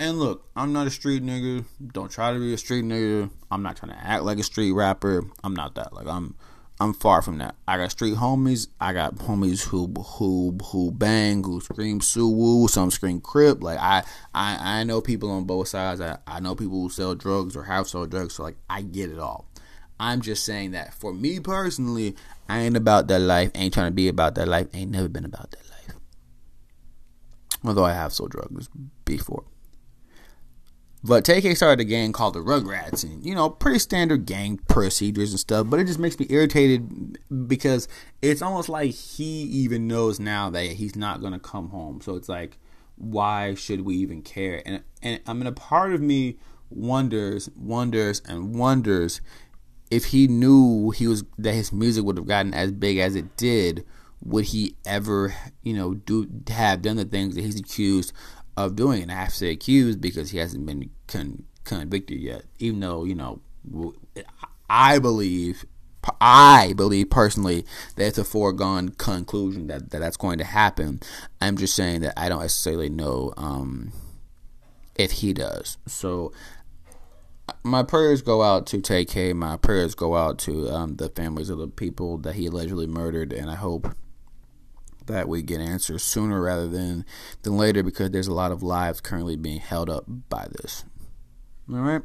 And 0.00 0.18
look, 0.18 0.48
I'm 0.56 0.72
not 0.72 0.88
a 0.88 0.90
street 0.90 1.22
nigga. 1.22 1.64
Don't 1.92 2.10
try 2.10 2.32
to 2.32 2.38
be 2.40 2.52
a 2.52 2.58
street 2.58 2.84
nigga. 2.84 3.30
I'm 3.52 3.62
not 3.62 3.76
trying 3.76 3.92
to 3.92 4.04
act 4.04 4.24
like 4.24 4.38
a 4.38 4.42
street 4.42 4.72
rapper. 4.72 5.22
I'm 5.44 5.54
not 5.54 5.76
that. 5.76 5.92
Like 5.92 6.08
I'm 6.08 6.34
I'm 6.82 6.94
far 6.94 7.22
from 7.22 7.38
that. 7.38 7.54
I 7.68 7.76
got 7.76 7.92
street 7.92 8.16
homies. 8.16 8.66
I 8.80 8.92
got 8.92 9.14
homies 9.14 9.68
who 9.68 9.86
who 9.86 10.58
who 10.64 10.90
bang, 10.90 11.44
who 11.44 11.60
scream 11.60 12.00
suwoo, 12.00 12.68
some 12.68 12.90
scream 12.90 13.20
crip. 13.20 13.62
Like 13.62 13.78
I 13.78 14.02
I 14.34 14.80
I 14.80 14.82
know 14.82 15.00
people 15.00 15.30
on 15.30 15.44
both 15.44 15.68
sides. 15.68 16.00
I, 16.00 16.18
I 16.26 16.40
know 16.40 16.56
people 16.56 16.82
who 16.82 16.90
sell 16.90 17.14
drugs 17.14 17.54
or 17.54 17.62
have 17.62 17.86
sold 17.86 18.10
drugs. 18.10 18.34
So 18.34 18.42
like 18.42 18.56
I 18.68 18.82
get 18.82 19.10
it 19.10 19.20
all. 19.20 19.46
I'm 20.00 20.22
just 20.22 20.44
saying 20.44 20.72
that 20.72 20.92
for 20.92 21.14
me 21.14 21.38
personally, 21.38 22.16
I 22.48 22.62
ain't 22.62 22.76
about 22.76 23.06
that 23.06 23.20
life. 23.20 23.52
Ain't 23.54 23.72
trying 23.72 23.86
to 23.86 23.94
be 23.94 24.08
about 24.08 24.34
that 24.34 24.48
life. 24.48 24.66
Ain't 24.74 24.90
never 24.90 25.08
been 25.08 25.24
about 25.24 25.52
that 25.52 25.70
life. 25.70 25.96
Although 27.64 27.84
I 27.84 27.92
have 27.92 28.12
sold 28.12 28.32
drugs 28.32 28.68
before. 29.04 29.44
But 31.04 31.24
Tay-K 31.24 31.54
started 31.54 31.80
a 31.80 31.84
gang 31.84 32.12
called 32.12 32.34
the 32.34 32.40
Rugrats, 32.40 33.02
and 33.02 33.24
you 33.24 33.34
know, 33.34 33.50
pretty 33.50 33.80
standard 33.80 34.24
gang 34.24 34.58
procedures 34.68 35.30
and 35.30 35.40
stuff. 35.40 35.68
But 35.68 35.80
it 35.80 35.86
just 35.86 35.98
makes 35.98 36.18
me 36.18 36.26
irritated 36.30 37.18
because 37.48 37.88
it's 38.20 38.40
almost 38.40 38.68
like 38.68 38.92
he 38.92 39.42
even 39.42 39.88
knows 39.88 40.20
now 40.20 40.48
that 40.50 40.64
he's 40.64 40.94
not 40.94 41.20
gonna 41.20 41.40
come 41.40 41.70
home. 41.70 42.00
So 42.00 42.14
it's 42.14 42.28
like, 42.28 42.56
why 42.96 43.54
should 43.54 43.80
we 43.80 43.96
even 43.96 44.22
care? 44.22 44.62
And 44.64 44.82
and 45.02 45.20
I 45.26 45.32
mean, 45.32 45.48
a 45.48 45.52
part 45.52 45.92
of 45.92 46.00
me 46.00 46.38
wonders, 46.70 47.50
wonders, 47.56 48.22
and 48.26 48.54
wonders 48.54 49.20
if 49.90 50.06
he 50.06 50.26
knew 50.28 50.90
he 50.90 51.06
was 51.06 51.24
that 51.36 51.52
his 51.52 51.72
music 51.72 52.04
would 52.04 52.16
have 52.16 52.26
gotten 52.26 52.54
as 52.54 52.70
big 52.70 52.98
as 52.98 53.16
it 53.16 53.36
did. 53.36 53.84
Would 54.24 54.44
he 54.46 54.76
ever, 54.86 55.34
you 55.64 55.74
know, 55.74 55.94
do 55.94 56.30
have 56.48 56.80
done 56.80 56.94
the 56.94 57.04
things 57.04 57.34
that 57.34 57.40
he's 57.40 57.58
accused 57.58 58.12
of 58.56 58.76
doing. 58.76 59.02
And 59.02 59.12
I 59.12 59.16
have 59.16 59.28
to 59.28 59.34
say 59.34 59.50
accused 59.50 60.00
because 60.00 60.30
he 60.30 60.38
hasn't 60.38 60.66
been 60.66 60.90
con- 61.06 61.44
convicted 61.64 62.20
yet. 62.20 62.44
Even 62.58 62.80
though 62.80 63.04
you 63.04 63.14
know, 63.14 63.40
I 64.68 64.98
believe, 64.98 65.64
I 66.20 66.74
believe 66.76 67.10
personally 67.10 67.64
that 67.96 68.06
it's 68.06 68.18
a 68.18 68.24
foregone 68.24 68.90
conclusion 68.90 69.66
that, 69.68 69.90
that 69.90 69.98
that's 70.00 70.16
going 70.16 70.38
to 70.38 70.44
happen. 70.44 71.00
I'm 71.40 71.56
just 71.56 71.74
saying 71.74 72.00
that 72.02 72.14
I 72.16 72.28
don't 72.28 72.40
necessarily 72.40 72.88
know 72.88 73.32
um, 73.36 73.92
if 74.96 75.12
he 75.12 75.32
does. 75.32 75.78
So 75.86 76.32
my 77.62 77.82
prayers 77.82 78.22
go 78.22 78.42
out 78.42 78.66
to 78.68 78.80
Tay-K. 78.80 79.32
My 79.32 79.56
prayers 79.56 79.94
go 79.94 80.16
out 80.16 80.38
to 80.40 80.68
um, 80.70 80.96
the 80.96 81.08
families 81.08 81.50
of 81.50 81.58
the 81.58 81.68
people 81.68 82.18
that 82.18 82.34
he 82.34 82.46
allegedly 82.46 82.86
murdered, 82.86 83.32
and 83.32 83.50
I 83.50 83.56
hope 83.56 83.94
that 85.06 85.28
we 85.28 85.42
get 85.42 85.60
answers 85.60 86.02
sooner 86.02 86.40
rather 86.40 86.68
than 86.68 87.04
than 87.42 87.56
later 87.56 87.82
because 87.82 88.10
there's 88.10 88.28
a 88.28 88.34
lot 88.34 88.52
of 88.52 88.62
lives 88.62 89.00
currently 89.00 89.36
being 89.36 89.60
held 89.60 89.90
up 89.90 90.04
by 90.06 90.46
this. 90.50 90.84
All 91.70 91.78
right. 91.78 92.02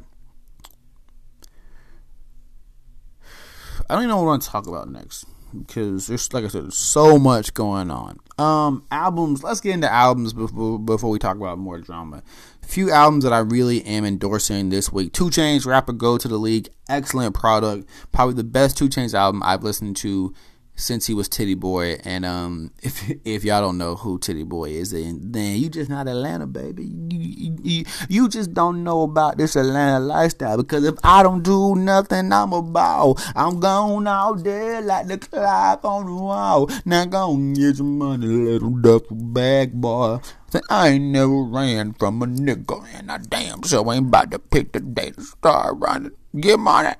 I 3.90 3.94
don't 3.94 4.02
even 4.02 4.10
know 4.10 4.16
what 4.16 4.22
I 4.22 4.26
want 4.26 4.42
to 4.42 4.48
talk 4.48 4.66
about 4.66 4.90
next 4.90 5.24
because 5.56 6.06
there's 6.06 6.32
like 6.32 6.44
I 6.44 6.48
said, 6.48 6.72
so 6.72 7.18
much 7.18 7.54
going 7.54 7.90
on. 7.90 8.18
Um, 8.38 8.84
albums. 8.90 9.42
Let's 9.42 9.60
get 9.60 9.74
into 9.74 9.92
albums 9.92 10.32
before 10.32 10.78
before 10.78 11.10
we 11.10 11.18
talk 11.18 11.36
about 11.36 11.58
more 11.58 11.78
drama. 11.78 12.22
A 12.62 12.66
few 12.66 12.90
albums 12.90 13.24
that 13.24 13.32
I 13.32 13.38
really 13.38 13.84
am 13.84 14.04
endorsing 14.04 14.68
this 14.68 14.92
week. 14.92 15.12
2 15.12 15.26
Chainz, 15.26 15.66
Rap 15.66 15.88
or, 15.88 15.92
go 15.92 16.18
to 16.18 16.28
the 16.28 16.38
league. 16.38 16.68
Excellent 16.88 17.34
product. 17.34 17.88
Probably 18.12 18.34
the 18.34 18.44
best 18.44 18.76
2 18.76 18.88
Chainz 18.88 19.14
album 19.14 19.42
I've 19.42 19.64
listened 19.64 19.96
to 19.98 20.34
since 20.78 21.06
he 21.06 21.12
was 21.12 21.28
Titty 21.28 21.54
Boy. 21.54 21.98
And 22.04 22.24
um, 22.24 22.72
if 22.82 23.10
if 23.24 23.44
y'all 23.44 23.60
don't 23.60 23.76
know 23.76 23.96
who 23.96 24.18
Titty 24.18 24.44
Boy 24.44 24.70
is, 24.70 24.92
then, 24.92 25.32
then 25.32 25.58
you 25.58 25.68
just 25.68 25.90
not 25.90 26.08
Atlanta, 26.08 26.46
baby. 26.46 26.84
You, 26.84 27.56
you, 27.62 27.84
you 28.08 28.28
just 28.28 28.54
don't 28.54 28.84
know 28.84 29.02
about 29.02 29.36
this 29.36 29.56
Atlanta 29.56 30.00
lifestyle. 30.00 30.56
Because 30.56 30.84
if 30.84 30.94
I 31.04 31.22
don't 31.22 31.42
do 31.42 31.74
nothing, 31.74 32.32
I'm 32.32 32.52
a 32.52 32.62
ball. 32.62 33.18
I'm 33.34 33.60
gone 33.60 34.06
out 34.06 34.44
there 34.44 34.80
like 34.80 35.08
the 35.08 35.18
clock 35.18 35.84
on 35.84 36.06
the 36.06 36.14
wall. 36.14 36.70
Now 36.84 37.04
go 37.04 37.34
and 37.34 37.56
get 37.56 37.76
some 37.76 37.98
money, 37.98 38.26
little 38.26 38.70
duffel 38.70 39.16
bag 39.16 39.72
boy. 39.72 40.20
Say, 40.50 40.60
I 40.70 40.88
ain't 40.88 41.04
never 41.04 41.42
ran 41.42 41.92
from 41.92 42.22
a 42.22 42.26
nigga, 42.26 42.86
and 42.94 43.12
I 43.12 43.18
damn 43.18 43.62
sure 43.62 43.92
ain't 43.92 44.08
about 44.08 44.30
to 44.30 44.38
pick 44.38 44.72
the 44.72 44.80
day 44.80 45.10
to 45.10 45.22
start 45.22 45.76
running. 45.76 46.12
Get 46.40 46.58
money. 46.58 46.94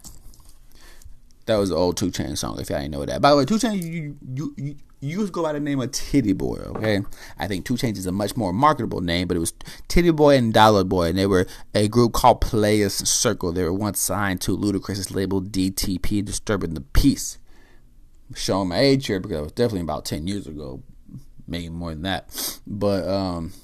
That 1.48 1.56
was 1.56 1.70
an 1.70 1.78
old 1.78 1.96
2 1.96 2.10
Chainz 2.10 2.36
song, 2.36 2.60
if 2.60 2.68
y'all 2.68 2.86
know 2.90 3.06
that. 3.06 3.22
By 3.22 3.30
the 3.30 3.38
way, 3.38 3.46
2 3.46 3.54
Chainz, 3.54 3.82
you, 3.82 4.18
you, 4.34 4.54
you, 4.58 4.76
you 5.00 5.18
used 5.20 5.28
to 5.28 5.32
go 5.32 5.42
by 5.42 5.54
the 5.54 5.60
name 5.60 5.80
of 5.80 5.90
Titty 5.92 6.34
Boy. 6.34 6.58
okay? 6.58 7.00
I 7.38 7.46
think 7.46 7.64
2 7.64 7.72
Chainz 7.72 7.96
is 7.96 8.04
a 8.04 8.12
much 8.12 8.36
more 8.36 8.52
marketable 8.52 9.00
name, 9.00 9.28
but 9.28 9.36
it 9.38 9.40
was 9.40 9.54
Titty 9.88 10.10
Boy 10.10 10.36
and 10.36 10.52
Dollar 10.52 10.84
Boy, 10.84 11.08
and 11.08 11.16
they 11.16 11.24
were 11.24 11.46
a 11.74 11.88
group 11.88 12.12
called 12.12 12.42
Playaz 12.42 13.06
Circle. 13.06 13.52
They 13.52 13.64
were 13.64 13.72
once 13.72 13.98
signed 13.98 14.42
to 14.42 14.54
Ludacris's 14.54 15.10
label 15.10 15.40
DTP, 15.40 16.22
Disturbing 16.22 16.74
the 16.74 16.82
Peace. 16.82 17.38
showing 18.34 18.68
my 18.68 18.78
age 18.78 19.06
here 19.06 19.18
because 19.18 19.38
it 19.38 19.42
was 19.42 19.52
definitely 19.52 19.80
about 19.80 20.04
10 20.04 20.26
years 20.26 20.46
ago, 20.46 20.82
maybe 21.46 21.70
more 21.70 21.92
than 21.94 22.02
that. 22.02 22.60
But, 22.66 23.08
um, 23.08 23.54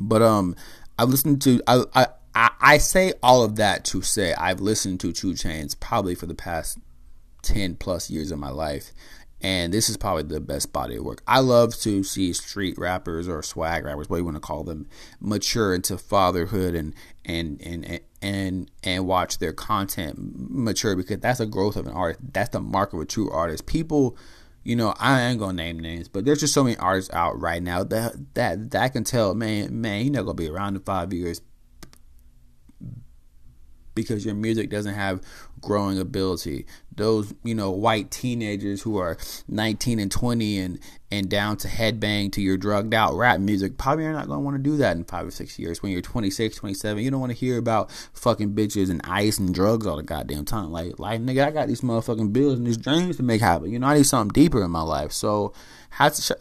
but, 0.00 0.22
um, 0.22 0.56
I 0.98 1.04
listened 1.04 1.40
to, 1.42 1.62
I, 1.68 1.84
I, 1.94 2.06
I, 2.34 2.50
I 2.60 2.78
say 2.78 3.14
all 3.22 3.42
of 3.42 3.56
that 3.56 3.84
to 3.86 4.02
say 4.02 4.34
I've 4.34 4.60
listened 4.60 5.00
to 5.00 5.12
2 5.12 5.32
Chainz 5.32 5.78
probably 5.78 6.14
for 6.14 6.26
the 6.26 6.34
past 6.34 6.78
10 7.42 7.76
plus 7.76 8.10
years 8.10 8.30
of 8.30 8.38
my 8.38 8.50
life. 8.50 8.92
And 9.40 9.72
this 9.72 9.88
is 9.88 9.96
probably 9.96 10.24
the 10.24 10.40
best 10.40 10.72
body 10.72 10.96
of 10.96 11.04
work. 11.04 11.22
I 11.26 11.38
love 11.38 11.74
to 11.80 12.02
see 12.02 12.32
street 12.32 12.76
rappers 12.76 13.28
or 13.28 13.40
swag 13.42 13.84
rappers, 13.84 14.10
what 14.10 14.16
you 14.16 14.24
want 14.24 14.36
to 14.36 14.40
call 14.40 14.64
them, 14.64 14.88
mature 15.20 15.74
into 15.74 15.96
fatherhood 15.96 16.74
and 16.74 16.92
and 17.24 17.62
and 17.62 18.00
and 18.20 18.70
and 18.82 19.06
watch 19.06 19.38
their 19.38 19.52
content 19.52 20.16
mature 20.18 20.96
because 20.96 21.18
that's 21.18 21.38
the 21.38 21.46
growth 21.46 21.76
of 21.76 21.86
an 21.86 21.92
artist. 21.92 22.20
That's 22.32 22.48
the 22.48 22.60
mark 22.60 22.92
of 22.92 23.00
a 23.00 23.04
true 23.04 23.30
artist. 23.30 23.66
People, 23.66 24.16
you 24.64 24.74
know, 24.74 24.92
I 24.98 25.22
ain't 25.22 25.38
gonna 25.38 25.52
name 25.52 25.78
names, 25.78 26.08
but 26.08 26.24
there's 26.24 26.40
just 26.40 26.54
so 26.54 26.64
many 26.64 26.76
artists 26.76 27.14
out 27.14 27.40
right 27.40 27.62
now 27.62 27.84
that 27.84 28.34
that 28.34 28.72
that 28.72 28.92
can 28.92 29.04
tell, 29.04 29.36
man, 29.36 29.80
man, 29.80 30.02
you're 30.04 30.14
not 30.14 30.22
gonna 30.22 30.34
be 30.34 30.48
around 30.48 30.74
in 30.74 30.82
five 30.82 31.12
years 31.12 31.40
because 34.02 34.24
your 34.24 34.34
music 34.34 34.70
doesn't 34.70 34.94
have 34.94 35.20
growing 35.60 35.98
ability. 35.98 36.66
Those, 36.94 37.34
you 37.44 37.54
know, 37.54 37.70
white 37.70 38.10
teenagers 38.10 38.82
who 38.82 38.96
are 38.98 39.16
19 39.48 39.98
and 39.98 40.10
20 40.10 40.58
and 40.58 40.78
and 41.10 41.30
down 41.30 41.56
to 41.56 41.68
headbang 41.68 42.30
to 42.32 42.42
your 42.42 42.58
drugged 42.58 42.92
out 42.92 43.14
rap 43.14 43.40
music, 43.40 43.78
probably 43.78 44.04
are 44.04 44.12
not 44.12 44.26
going 44.26 44.38
to 44.38 44.44
want 44.44 44.56
to 44.56 44.62
do 44.62 44.76
that 44.76 44.94
in 44.94 45.04
5 45.04 45.26
or 45.26 45.30
6 45.30 45.58
years. 45.58 45.82
When 45.82 45.90
you're 45.90 46.02
26, 46.02 46.56
27, 46.56 47.02
you 47.02 47.10
don't 47.10 47.20
want 47.20 47.32
to 47.32 47.38
hear 47.38 47.56
about 47.56 47.90
fucking 48.12 48.52
bitches 48.54 48.90
and 48.90 49.00
ice 49.04 49.38
and 49.38 49.54
drugs 49.54 49.86
all 49.86 49.96
the 49.96 50.02
goddamn 50.02 50.44
time. 50.44 50.70
Like 50.70 50.98
like 50.98 51.20
nigga, 51.20 51.46
I 51.46 51.50
got 51.50 51.68
these 51.68 51.80
motherfucking 51.80 52.32
bills 52.32 52.58
and 52.58 52.66
these 52.66 52.76
dreams 52.76 53.16
to 53.16 53.22
make 53.22 53.40
happen. 53.40 53.72
You 53.72 53.78
know, 53.78 53.86
I 53.86 53.96
need 53.96 54.06
something 54.06 54.32
deeper 54.32 54.62
in 54.62 54.70
my 54.70 54.82
life. 54.82 55.12
So, 55.12 55.54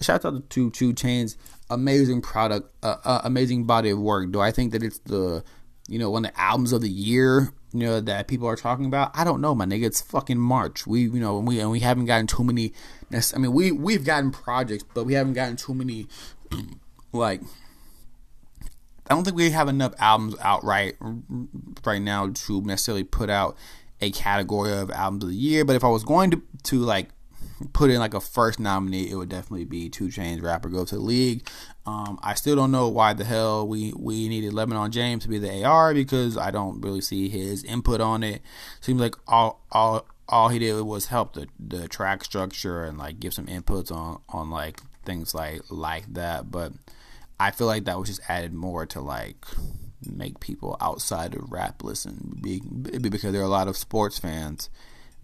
shout 0.02 0.26
out 0.26 0.50
to 0.50 0.70
2 0.70 0.94
Chainz 0.94 1.38
amazing 1.70 2.22
product, 2.22 2.70
uh, 2.84 2.96
uh, 3.04 3.22
amazing 3.24 3.66
body 3.66 3.90
of 3.90 4.00
work. 4.00 4.32
Do 4.32 4.40
I 4.40 4.52
think 4.52 4.72
that 4.72 4.84
it's 4.84 5.00
the 5.00 5.44
you 5.88 6.00
know, 6.00 6.10
one 6.10 6.25
of 6.25 6.34
the 6.34 6.39
albums 6.39 6.72
of 6.74 6.82
the 6.82 6.89
year, 6.89 7.53
you 7.74 7.79
know, 7.79 8.01
that 8.01 8.27
people 8.27 8.48
are 8.48 8.56
talking 8.56 8.86
about. 8.86 9.12
I 9.13 9.24
don't 9.24 9.41
know, 9.41 9.56
my 9.56 9.65
nigga. 9.65 9.86
It's 9.86 10.01
fucking 10.01 10.38
March. 10.38 10.86
We, 10.86 11.01
you 11.01 11.20
know, 11.20 11.39
we 11.39 11.60
and 11.60 11.72
we 11.72 11.79
haven't 11.79 12.06
gotten 12.06 12.27
too 12.27 12.44
many. 12.44 12.74
I 13.12 13.38
mean, 13.38 13.53
we 13.53 13.72
we've 13.72 14.03
gotten 14.03 14.32
projects, 14.32 14.84
but 14.94 15.06
we 15.06 15.13
haven't 15.13 15.34
gotten 15.34 15.56
too 15.56 15.74
many, 15.74 16.08
like, 17.13 17.41
I 19.10 19.13
don't 19.13 19.24
think 19.24 19.38
we 19.38 19.51
have 19.51 19.70
enough 19.70 19.94
albums 20.00 20.36
out 20.41 20.63
right 20.63 20.96
right 21.86 22.01
now 22.01 22.29
to 22.29 22.62
necessarily 22.62 23.03
put 23.03 23.29
out 23.29 23.56
a 24.01 24.12
category 24.12 24.74
of 24.74 24.91
albums 24.91 25.24
of 25.24 25.29
the 25.29 25.36
year. 25.36 25.63
But 25.63 25.75
if 25.75 25.84
I 25.84 25.89
was 25.89 26.03
going 26.03 26.32
to 26.32 26.41
to 26.63 26.79
like 26.79 27.10
put 27.74 27.90
in 27.90 28.00
like 28.00 28.14
a 28.14 28.22
first 28.22 28.60
nominee, 28.60 29.10
it 29.10 29.16
would 29.16 29.30
definitely 29.30 29.66
be 29.66 29.90
2 29.90 30.08
Chainz 30.08 30.42
Rap 30.42 30.66
or 30.66 30.70
go 30.70 30.86
to 30.86 30.96
the 30.96 31.02
league. 31.02 31.48
Um, 31.86 32.20
I 32.22 32.34
still 32.34 32.56
don't 32.56 32.72
know 32.72 32.88
why 32.88 33.14
the 33.14 33.24
hell 33.24 33.68
we 33.68 33.94
we 33.98 34.28
needed 34.28 34.54
LeBron 34.54 34.92
James 34.92 35.24
to 35.24 35.30
be 35.30 35.40
the 35.40 35.64
AR 35.64 35.94
because 35.94 36.38
I 36.38 36.52
don't 36.52 36.82
really 36.82 37.02
see 37.02 37.30
his 37.30 37.64
input 37.64 38.02
on 38.02 38.24
it. 38.24 38.42
Seems 38.82 39.02
like 39.02 39.16
all 39.28 39.64
all 39.72 40.06
all 40.30 40.50
he 40.50 40.60
did 40.60 40.82
was 40.82 41.08
help 41.08 41.34
the 41.34 41.48
the 41.60 41.88
track 41.88 42.24
structure 42.24 42.84
and 42.84 42.98
like 42.98 43.20
give 43.20 43.34
some 43.34 43.48
inputs 43.48 43.92
on 43.92 44.22
on 44.30 44.50
like 44.50 44.82
things 45.06 45.34
like 45.34 45.62
like 45.70 46.14
that. 46.14 46.52
But 46.52 46.74
I 47.40 47.52
feel 47.52 47.68
like 47.68 47.86
that 47.86 48.00
was 48.00 48.10
just 48.10 48.30
added 48.30 48.54
more 48.54 48.86
to 48.88 49.02
like 49.02 49.46
make 50.06 50.40
people 50.40 50.78
outside 50.80 51.34
of 51.36 51.52
rap 51.52 51.84
listen 51.84 52.38
be, 52.42 52.60
because 53.00 53.32
there 53.32 53.42
are 53.42 53.46
a 53.46 53.50
lot 53.50 53.68
of 53.68 53.78
sports 53.78 54.20
fans 54.20 54.70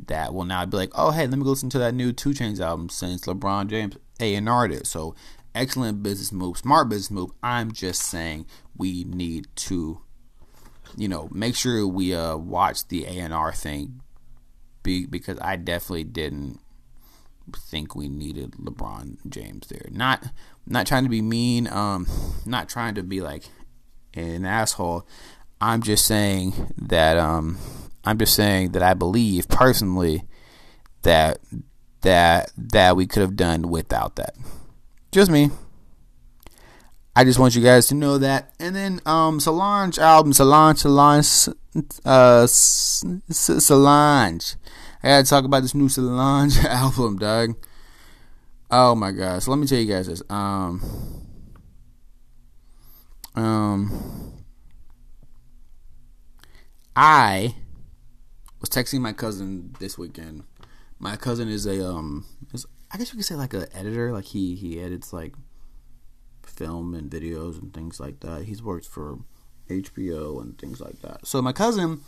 that 0.08 0.34
will 0.34 0.46
now 0.46 0.66
be 0.66 0.78
like, 0.78 0.92
oh 0.96 1.12
hey, 1.12 1.28
let 1.28 1.38
me 1.38 1.44
go 1.44 1.52
listen 1.52 1.70
to 1.70 1.80
that 1.80 1.94
new 1.94 2.12
2 2.12 2.32
Chainz 2.32 2.60
album 2.60 2.90
since 2.90 3.26
LeBron 3.26 3.68
James 3.68 3.98
A 4.20 4.36
and 4.36 4.50
R 4.50 4.68
did. 4.68 4.88
So 4.88 5.16
excellent 5.56 6.04
business 6.04 6.32
move, 6.32 6.58
smart 6.58 6.90
business 6.90 7.12
move. 7.12 7.32
I'm 7.42 7.72
just 7.72 8.02
saying 8.02 8.46
we 8.78 9.04
need 9.04 9.48
to, 9.56 10.02
you 10.98 11.08
know, 11.08 11.30
make 11.32 11.56
sure 11.56 11.88
we 11.88 12.14
uh 12.14 12.38
watch 12.38 12.88
the 12.88 13.06
A 13.06 13.20
and 13.20 13.34
R 13.34 13.52
thing, 13.52 14.02
be 14.84 15.06
because 15.06 15.38
I 15.42 15.56
definitely 15.56 16.06
didn't 16.06 16.60
think 17.56 17.96
we 17.96 18.08
needed 18.08 18.52
LeBron 18.54 19.18
James 19.30 19.68
there. 19.68 19.88
Not 19.92 20.24
not 20.66 20.88
trying 20.88 21.04
to 21.04 21.10
be 21.10 21.22
mean, 21.22 21.68
um, 21.68 22.08
not 22.46 22.70
trying 22.70 22.96
to 22.96 23.04
be 23.04 23.22
like 23.22 23.44
an 24.14 24.46
asshole. 24.46 25.08
I'm 25.60 25.82
just 25.82 26.06
saying 26.06 26.74
that 26.78 27.18
um, 27.18 27.58
I'm 28.04 28.18
just 28.18 28.36
saying 28.36 28.74
that 28.74 28.84
I 28.84 28.94
believe 28.94 29.48
personally 29.48 30.24
that 31.04 31.40
that 32.02 32.52
that 32.58 32.96
we 32.96 33.08
could 33.08 33.22
have 33.22 33.36
done 33.36 33.70
without 33.70 34.18
that. 34.18 34.36
Just 35.12 35.32
me. 35.32 35.52
I 37.16 37.24
just 37.24 37.38
want 37.38 37.56
you 37.56 37.62
guys 37.62 37.86
to 37.88 37.96
know 37.96 38.18
that. 38.18 38.54
And 38.60 38.76
then 38.76 39.00
um 39.06 39.40
Solange 39.40 40.00
album, 40.00 40.34
Solange, 40.34 40.80
Solange, 40.80 41.50
uh, 42.06 42.48
Solange. 42.48 44.56
I 45.04 45.08
gotta 45.08 45.28
talk 45.28 45.46
about 45.46 45.62
this 45.62 45.76
new 45.76 45.90
Solange 45.90 46.58
album, 46.66 47.20
dog. 47.20 47.56
Oh 48.72 48.96
my 48.96 49.12
god! 49.12 49.44
So 49.44 49.52
let 49.52 49.60
me 49.60 49.68
tell 49.68 49.78
you 49.78 49.94
guys 49.94 50.08
this. 50.08 50.24
Um, 50.30 50.82
um, 53.36 54.34
I 56.96 57.54
was 58.64 58.70
texting 58.70 59.02
my 59.02 59.12
cousin 59.12 59.76
this 59.80 59.98
weekend. 59.98 60.44
My 60.98 61.18
cousin 61.18 61.50
is 61.50 61.66
a 61.66 61.86
um, 61.86 62.26
is, 62.54 62.66
I 62.92 62.98
guess 62.98 63.12
you 63.12 63.18
could 63.18 63.26
say 63.26 63.36
like 63.36 63.54
an 63.54 63.66
editor. 63.74 64.14
Like 64.14 64.24
he 64.24 64.56
he 64.56 64.80
edits 64.80 65.12
like 65.12 65.34
film 66.44 66.94
and 66.96 67.12
videos 67.12 67.62
and 67.62 67.74
things 67.74 68.00
like 68.00 68.22
that. 68.22 68.44
He's 68.44 68.64
worked 68.64 68.86
for 68.86 69.20
HBO 69.70 70.42
and 70.42 70.58
things 70.58 70.80
like 70.80 71.02
that. 71.02 71.28
So 71.28 71.42
my 71.42 71.52
cousin 71.52 72.02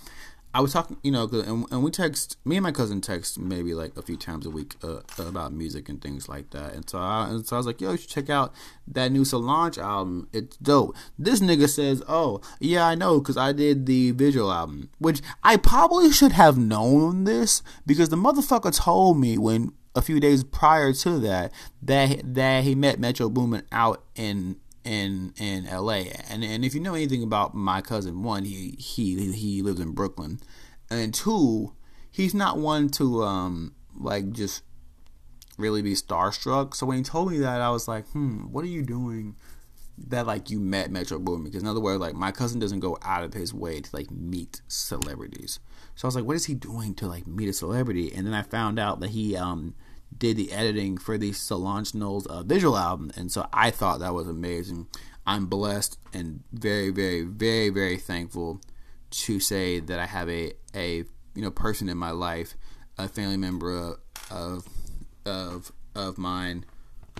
I 0.56 0.62
was 0.62 0.72
talking, 0.72 0.96
you 1.04 1.12
know, 1.12 1.28
and, 1.34 1.66
and 1.70 1.84
we 1.84 1.92
text. 1.92 2.38
Me 2.46 2.56
and 2.56 2.64
my 2.64 2.72
cousin 2.72 3.02
text 3.02 3.38
maybe 3.38 3.74
like 3.74 3.92
a 3.98 4.02
few 4.02 4.16
times 4.16 4.46
a 4.46 4.50
week 4.50 4.76
uh, 4.82 5.02
about 5.20 5.52
music 5.52 5.90
and 5.90 6.02
things 6.02 6.30
like 6.30 6.52
that. 6.52 6.74
And 6.74 6.90
so, 6.90 6.98
I, 6.98 7.28
and 7.28 7.46
so 7.46 7.58
I 7.58 7.60
was 7.60 7.66
like, 7.66 7.82
"Yo, 7.82 7.92
you 7.92 7.98
should 7.98 8.10
check 8.10 8.30
out 8.30 8.54
that 8.88 9.12
new 9.12 9.26
Solange 9.26 9.78
album. 9.78 10.30
It's 10.32 10.56
dope." 10.56 10.96
This 11.20 11.42
nigga 11.42 11.68
says, 11.68 12.02
"Oh, 12.08 12.40
yeah, 12.62 12.88
I 12.88 12.96
know, 12.96 13.20
because 13.20 13.36
I 13.36 13.52
did 13.52 13.86
the 13.86 14.12
visual 14.12 14.50
album." 14.50 14.92
Which 14.98 15.22
I 15.44 15.58
probably 15.58 16.10
should 16.14 16.32
have 16.32 16.58
known 16.58 17.26
this 17.26 17.62
because 17.86 18.08
the 18.08 18.16
motherfucker 18.16 18.74
told 18.74 19.20
me 19.20 19.38
when 19.38 19.74
a 19.94 20.02
few 20.02 20.22
days 20.22 20.46
prior 20.46 20.94
to 20.94 21.20
that 21.20 21.52
that 21.82 22.22
that 22.34 22.64
he 22.64 22.76
met 22.76 22.98
Metro 22.98 23.28
Boomin 23.30 23.64
out 23.74 24.04
in 24.16 24.56
in 24.86 25.34
in 25.38 25.66
LA. 25.66 26.04
And 26.30 26.44
and 26.44 26.64
if 26.64 26.74
you 26.74 26.80
know 26.80 26.94
anything 26.94 27.24
about 27.24 27.54
my 27.56 27.82
cousin, 27.82 28.24
one, 28.24 28.46
he 28.46 28.76
he 28.80 29.32
he 29.32 29.62
lives 29.62 29.80
in 29.80 29.92
Brooklyn. 29.92 30.40
And 30.90 31.14
two, 31.14 31.74
he's 32.12 32.34
not 32.34 32.58
one 32.58 32.90
to 32.90 33.24
um 33.24 33.74
like 34.00 34.32
just 34.32 34.64
really 35.58 35.82
be 35.82 35.94
starstruck. 35.94 36.76
So 36.76 36.86
when 36.86 36.98
he 36.98 37.04
told 37.04 37.32
me 37.32 37.40
that 37.40 37.62
I 37.62 37.70
was 37.70 37.88
like, 37.88 38.08
"Hmm, 38.10 38.52
what 38.52 38.64
are 38.64 38.70
you 38.70 38.84
doing?" 38.84 39.36
That 39.98 40.28
like 40.28 40.50
you 40.50 40.60
met 40.60 40.92
Metro 40.92 41.18
Boomin 41.18 41.46
because 41.46 41.64
in 41.64 41.68
other 41.68 41.80
words, 41.80 42.02
like 42.02 42.16
my 42.16 42.32
cousin 42.32 42.60
doesn't 42.60 42.82
go 42.82 42.98
out 43.02 43.24
of 43.24 43.34
his 43.34 43.54
way 43.54 43.80
to 43.80 43.96
like 43.96 44.12
meet 44.12 44.62
celebrities. 44.68 45.60
So 45.96 46.06
I 46.06 46.10
was 46.10 46.16
like, 46.18 46.26
what 46.26 46.36
is 46.36 46.46
he 46.46 46.54
doing 46.54 46.94
to 46.96 47.08
like 47.08 47.26
meet 47.26 47.48
a 47.48 47.54
celebrity? 47.54 48.14
And 48.14 48.28
then 48.28 48.34
I 48.34 48.42
found 48.42 48.78
out 48.78 49.00
that 49.00 49.12
he 49.12 49.38
um 49.38 49.74
did 50.18 50.38
the 50.38 50.52
editing 50.52 50.98
for 50.98 51.18
the 51.18 51.34
Solange 51.34 51.94
Knowles 51.94 52.26
uh, 52.28 52.44
visual 52.44 52.78
album, 52.78 53.12
and 53.16 53.32
so 53.32 53.48
I 53.52 53.72
thought 53.72 54.00
that 54.00 54.14
was 54.14 54.28
amazing. 54.28 54.88
I'm 55.28 55.48
blessed 55.48 55.98
and 56.14 56.44
very, 56.54 56.92
very, 56.92 57.24
very, 57.24 57.70
very 57.70 57.98
thankful 57.98 58.62
to 59.10 59.40
say 59.40 59.80
that 59.80 60.00
I 60.00 60.06
have 60.06 60.30
a 60.30 60.54
a 60.74 61.04
you 61.34 61.42
know 61.42 61.52
person 61.52 61.90
in 61.90 61.98
my 61.98 62.12
life, 62.12 62.56
a 62.98 63.08
family 63.08 63.38
member 63.38 63.98
of 64.30 64.68
of 65.26 65.72
of 65.96 66.18
mine, 66.18 66.66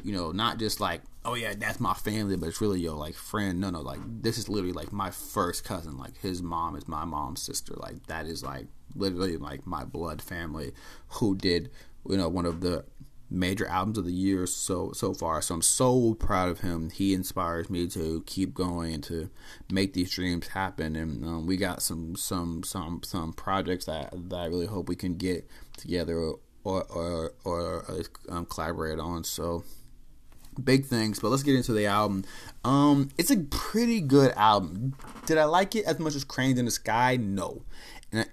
you 0.04 0.14
know, 0.14 0.32
not 0.32 0.60
just 0.60 0.80
like 0.80 1.02
oh 1.24 1.34
yeah 1.34 1.54
that's 1.58 1.80
my 1.80 1.94
family, 1.94 2.36
but 2.38 2.48
it's 2.50 2.62
really 2.62 2.80
your 2.80 2.96
like 2.96 3.16
friend. 3.16 3.60
No, 3.60 3.70
no, 3.70 3.82
like 3.82 4.00
this 4.22 4.38
is 4.38 4.50
literally 4.50 4.74
like 4.74 4.92
my 4.92 5.10
first 5.10 5.64
cousin. 5.64 5.98
Like 5.98 6.18
his 6.18 6.44
mom 6.44 6.76
is 6.76 6.88
my 6.88 7.06
mom's 7.06 7.42
sister. 7.42 7.74
Like 7.78 8.06
that 8.08 8.26
is 8.26 8.44
like 8.44 8.68
literally 8.96 9.38
like 9.38 9.66
my 9.66 9.84
blood 9.84 10.22
family 10.22 10.74
who 11.08 11.36
did 11.36 11.72
you 12.10 12.18
know 12.18 12.30
one 12.30 12.46
of 12.46 12.62
the 12.62 12.86
major 13.30 13.68
albums 13.68 13.98
of 13.98 14.06
the 14.06 14.14
year 14.14 14.46
so 14.46 14.92
so 14.94 15.14
far. 15.14 15.42
So 15.42 15.56
I'm 15.56 15.62
so 15.62 16.14
proud 16.16 16.50
of 16.50 16.62
him. 16.62 16.90
He 16.90 17.14
inspires 17.14 17.70
me 17.70 17.88
to 17.88 18.24
keep 18.26 18.54
going 18.54 18.94
and 18.94 19.04
to 19.06 19.30
make 19.72 19.94
these 19.94 20.12
dreams 20.12 20.50
happen. 20.50 20.96
And 20.96 21.24
um, 21.26 21.48
we 21.48 21.58
got 21.58 21.82
some 21.82 22.16
some 22.16 22.64
some 22.64 23.02
some 23.04 23.34
projects 23.34 23.86
that 23.86 24.12
that 24.30 24.36
I 24.36 24.46
really 24.46 24.68
hope 24.68 24.90
we 24.90 24.96
can 24.96 25.16
get 25.16 25.48
together 25.78 26.18
or 26.18 26.40
or 26.64 26.86
or, 26.94 27.34
or 27.44 27.86
um, 28.30 28.46
collaborate 28.46 29.00
on. 29.00 29.24
So 29.24 29.64
big 30.64 30.86
things. 30.86 31.20
But 31.20 31.30
let's 31.30 31.44
get 31.44 31.56
into 31.56 31.74
the 31.74 31.86
album. 31.86 32.24
Um, 32.64 33.10
it's 33.18 33.32
a 33.32 33.38
pretty 33.38 34.02
good 34.02 34.32
album. 34.34 34.96
Did 35.26 35.38
I 35.38 35.46
like 35.46 35.76
it 35.76 35.86
as 35.86 36.00
much 36.00 36.16
as 36.16 36.24
Cranes 36.24 36.60
in 36.60 36.66
the 36.66 36.72
Sky? 36.72 37.18
No 37.18 37.64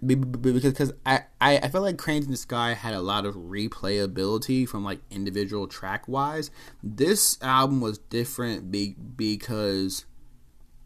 because 0.04 0.92
I, 1.04 1.22
I, 1.40 1.58
I 1.58 1.68
felt 1.68 1.84
like 1.84 1.98
Cranes 1.98 2.26
in 2.26 2.30
the 2.30 2.36
Sky 2.36 2.74
had 2.74 2.94
a 2.94 3.00
lot 3.00 3.26
of 3.26 3.34
replayability 3.34 4.68
from 4.68 4.84
like 4.84 5.00
individual 5.10 5.66
track 5.66 6.06
wise. 6.08 6.50
This 6.82 7.38
album 7.42 7.80
was 7.80 7.98
different 7.98 8.70
be, 8.70 8.94
because 8.94 10.04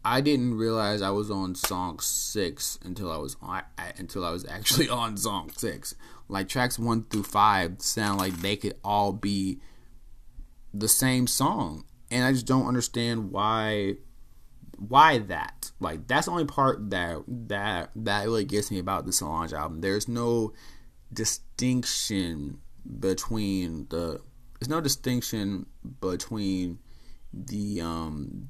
I 0.03 0.21
didn't 0.21 0.55
realize 0.55 1.01
I 1.01 1.09
was 1.09 1.29
on 1.29 1.55
song 1.55 1.99
six 1.99 2.79
until 2.83 3.11
I 3.11 3.17
was 3.17 3.35
on, 3.41 3.63
I, 3.77 3.93
until 3.97 4.23
I 4.23 4.31
was 4.31 4.45
actually 4.49 4.89
on 4.89 5.17
song 5.17 5.51
six. 5.55 5.95
Like 6.29 6.49
tracks 6.49 6.79
one 6.79 7.03
through 7.03 7.23
five 7.23 7.81
sound 7.81 8.19
like 8.19 8.33
they 8.37 8.55
could 8.55 8.75
all 8.83 9.13
be 9.13 9.59
the 10.73 10.87
same 10.87 11.27
song, 11.27 11.85
and 12.11 12.23
I 12.23 12.33
just 12.33 12.45
don't 12.45 12.67
understand 12.67 13.31
why 13.31 13.97
why 14.77 15.19
that? 15.19 15.71
Like 15.79 16.07
that's 16.07 16.25
the 16.25 16.31
only 16.31 16.45
part 16.45 16.89
that 16.89 17.23
that 17.27 17.91
that 17.95 18.25
really 18.25 18.45
gets 18.45 18.71
me 18.71 18.79
about 18.79 19.05
the 19.05 19.11
Solange 19.11 19.53
album. 19.53 19.81
There's 19.81 20.07
no 20.07 20.53
distinction 21.11 22.59
between 22.99 23.87
the 23.89 24.21
there's 24.59 24.69
no 24.69 24.81
distinction 24.81 25.65
between 26.01 26.79
the 27.33 27.81
um 27.81 28.49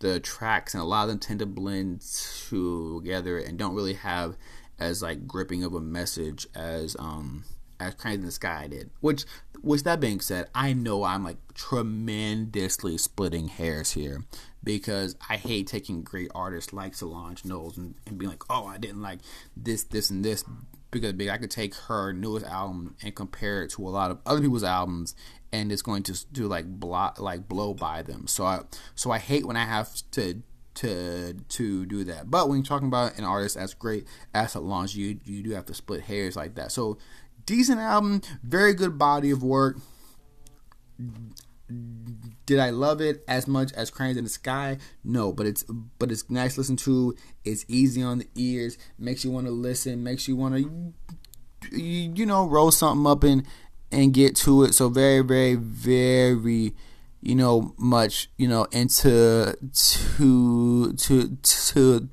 the 0.00 0.20
tracks 0.20 0.74
and 0.74 0.82
a 0.82 0.86
lot 0.86 1.04
of 1.04 1.08
them 1.08 1.18
tend 1.18 1.40
to 1.40 1.46
blend 1.46 2.00
together 2.00 3.38
and 3.38 3.58
don't 3.58 3.74
really 3.74 3.94
have 3.94 4.36
as 4.78 5.02
like 5.02 5.26
gripping 5.26 5.64
of 5.64 5.74
a 5.74 5.80
message 5.80 6.46
as 6.54 6.96
um 6.98 7.44
as 7.80 7.94
Cranes 7.94 8.20
in 8.20 8.26
the 8.26 8.32
Sky 8.32 8.68
did. 8.68 8.90
Which, 9.00 9.24
with 9.62 9.84
that 9.84 10.00
being 10.00 10.20
said, 10.20 10.48
I 10.54 10.72
know 10.72 11.04
I'm 11.04 11.24
like 11.24 11.38
tremendously 11.54 12.98
splitting 12.98 13.48
hairs 13.48 13.92
here 13.92 14.24
because 14.62 15.16
I 15.28 15.36
hate 15.36 15.66
taking 15.66 16.02
great 16.02 16.30
artists 16.34 16.72
like 16.72 16.94
Solange 16.94 17.44
Knowles 17.44 17.76
and, 17.76 17.94
and 18.06 18.18
being 18.18 18.30
like, 18.30 18.44
oh, 18.50 18.66
I 18.66 18.78
didn't 18.78 19.02
like 19.02 19.20
this, 19.56 19.84
this, 19.84 20.10
and 20.10 20.24
this 20.24 20.44
because 20.90 21.14
I 21.28 21.36
could 21.36 21.50
take 21.50 21.74
her 21.74 22.12
newest 22.12 22.46
album 22.46 22.96
and 23.02 23.14
compare 23.14 23.62
it 23.62 23.70
to 23.70 23.86
a 23.86 23.90
lot 23.90 24.10
of 24.10 24.18
other 24.24 24.40
people's 24.40 24.64
albums 24.64 25.14
and 25.52 25.72
it's 25.72 25.82
going 25.82 26.02
to 26.04 26.26
do 26.32 26.46
like 26.46 26.66
block 26.66 27.20
like 27.20 27.48
blow 27.48 27.74
by 27.74 28.02
them. 28.02 28.26
So 28.26 28.44
I 28.44 28.60
so 28.94 29.10
I 29.10 29.18
hate 29.18 29.46
when 29.46 29.56
I 29.56 29.64
have 29.64 29.90
to 30.12 30.42
to 30.76 31.34
to 31.34 31.86
do 31.86 32.04
that. 32.04 32.30
But 32.30 32.48
when 32.48 32.58
you're 32.58 32.64
talking 32.64 32.88
about 32.88 33.18
an 33.18 33.24
artist 33.24 33.56
as 33.56 33.74
great 33.74 34.06
as 34.34 34.52
Solange, 34.52 34.94
you 34.94 35.18
you 35.24 35.42
do 35.42 35.50
have 35.50 35.66
to 35.66 35.74
split 35.74 36.02
hairs 36.02 36.36
like 36.36 36.54
that. 36.54 36.72
So 36.72 36.98
decent 37.46 37.80
album, 37.80 38.20
very 38.42 38.74
good 38.74 38.98
body 38.98 39.30
of 39.30 39.42
work. 39.42 39.78
did 42.46 42.58
I 42.58 42.70
love 42.70 43.00
it 43.00 43.24
as 43.26 43.48
much 43.48 43.72
as 43.72 43.90
Cranes 43.90 44.16
in 44.16 44.24
the 44.24 44.30
Sky? 44.30 44.78
No, 45.02 45.32
but 45.32 45.46
it's 45.46 45.64
but 45.98 46.12
it's 46.12 46.28
nice 46.28 46.54
to 46.54 46.60
listen 46.60 46.76
to. 46.78 47.16
It's 47.44 47.64
easy 47.68 48.02
on 48.02 48.18
the 48.18 48.28
ears. 48.34 48.76
Makes 48.98 49.24
you 49.24 49.30
want 49.30 49.46
to 49.46 49.52
listen. 49.52 50.02
Makes 50.02 50.28
you 50.28 50.36
want 50.36 50.56
to 50.56 50.92
you 51.72 52.26
know 52.26 52.46
roll 52.46 52.70
something 52.70 53.06
up 53.10 53.24
and 53.24 53.46
and 53.90 54.12
get 54.12 54.36
to 54.36 54.64
it. 54.64 54.74
So 54.74 54.88
very 54.88 55.22
very 55.22 55.54
very 55.54 56.74
you 57.20 57.34
know 57.34 57.74
much 57.78 58.28
you 58.36 58.48
know 58.48 58.64
into 58.72 59.56
to 59.72 60.92
to 60.92 61.36
to 61.36 62.08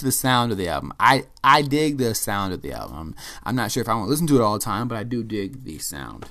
to 0.00 0.04
the 0.04 0.12
sound 0.12 0.52
of 0.52 0.58
the 0.58 0.68
album. 0.68 0.92
I 0.98 1.24
I 1.44 1.62
dig 1.62 1.98
the 1.98 2.14
sound 2.14 2.52
of 2.52 2.62
the 2.62 2.72
album. 2.72 3.14
I'm 3.44 3.54
not 3.54 3.70
sure 3.70 3.80
if 3.80 3.88
I 3.88 3.94
want 3.94 4.06
to 4.06 4.10
listen 4.10 4.26
to 4.28 4.36
it 4.36 4.42
all 4.42 4.54
the 4.54 4.64
time, 4.64 4.88
but 4.88 4.98
I 4.98 5.04
do 5.04 5.22
dig 5.22 5.64
the 5.64 5.78
sound. 5.78 6.26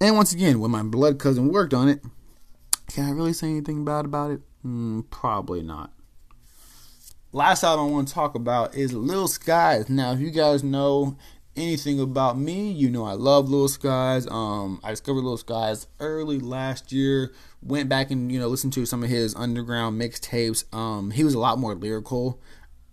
And 0.00 0.16
once 0.16 0.32
again, 0.32 0.60
when 0.60 0.70
my 0.70 0.82
blood 0.82 1.18
cousin 1.18 1.52
worked 1.52 1.74
on 1.74 1.88
it, 1.88 2.02
can 2.88 3.04
I 3.04 3.10
really 3.10 3.32
say 3.32 3.48
anything 3.48 3.84
bad 3.84 4.04
about 4.04 4.30
it? 4.30 4.40
Mm, 4.64 5.10
probably 5.10 5.62
not. 5.62 5.92
Last 7.32 7.62
album 7.62 7.86
I 7.86 7.90
want 7.90 8.08
to 8.08 8.14
talk 8.14 8.34
about 8.34 8.74
is 8.74 8.94
Lil 8.94 9.28
Skies. 9.28 9.90
Now, 9.90 10.12
if 10.12 10.20
you 10.20 10.30
guys 10.30 10.64
know 10.64 11.16
anything 11.58 12.00
about 12.00 12.38
me, 12.38 12.70
you 12.70 12.88
know 12.88 13.04
I 13.04 13.12
love 13.12 13.48
Lil 13.48 13.68
Skies. 13.68 14.26
Um, 14.28 14.80
I 14.82 14.90
discovered 14.90 15.22
Lil 15.22 15.36
Skies 15.36 15.86
early 16.00 16.38
last 16.38 16.92
year. 16.92 17.32
Went 17.62 17.88
back 17.88 18.10
and 18.10 18.30
you 18.30 18.38
know 18.38 18.48
listened 18.48 18.72
to 18.74 18.86
some 18.86 19.02
of 19.02 19.10
his 19.10 19.34
underground 19.34 20.00
mixtapes. 20.00 20.64
Um, 20.74 21.10
he 21.10 21.24
was 21.24 21.34
a 21.34 21.38
lot 21.38 21.58
more 21.58 21.74
lyrical. 21.74 22.40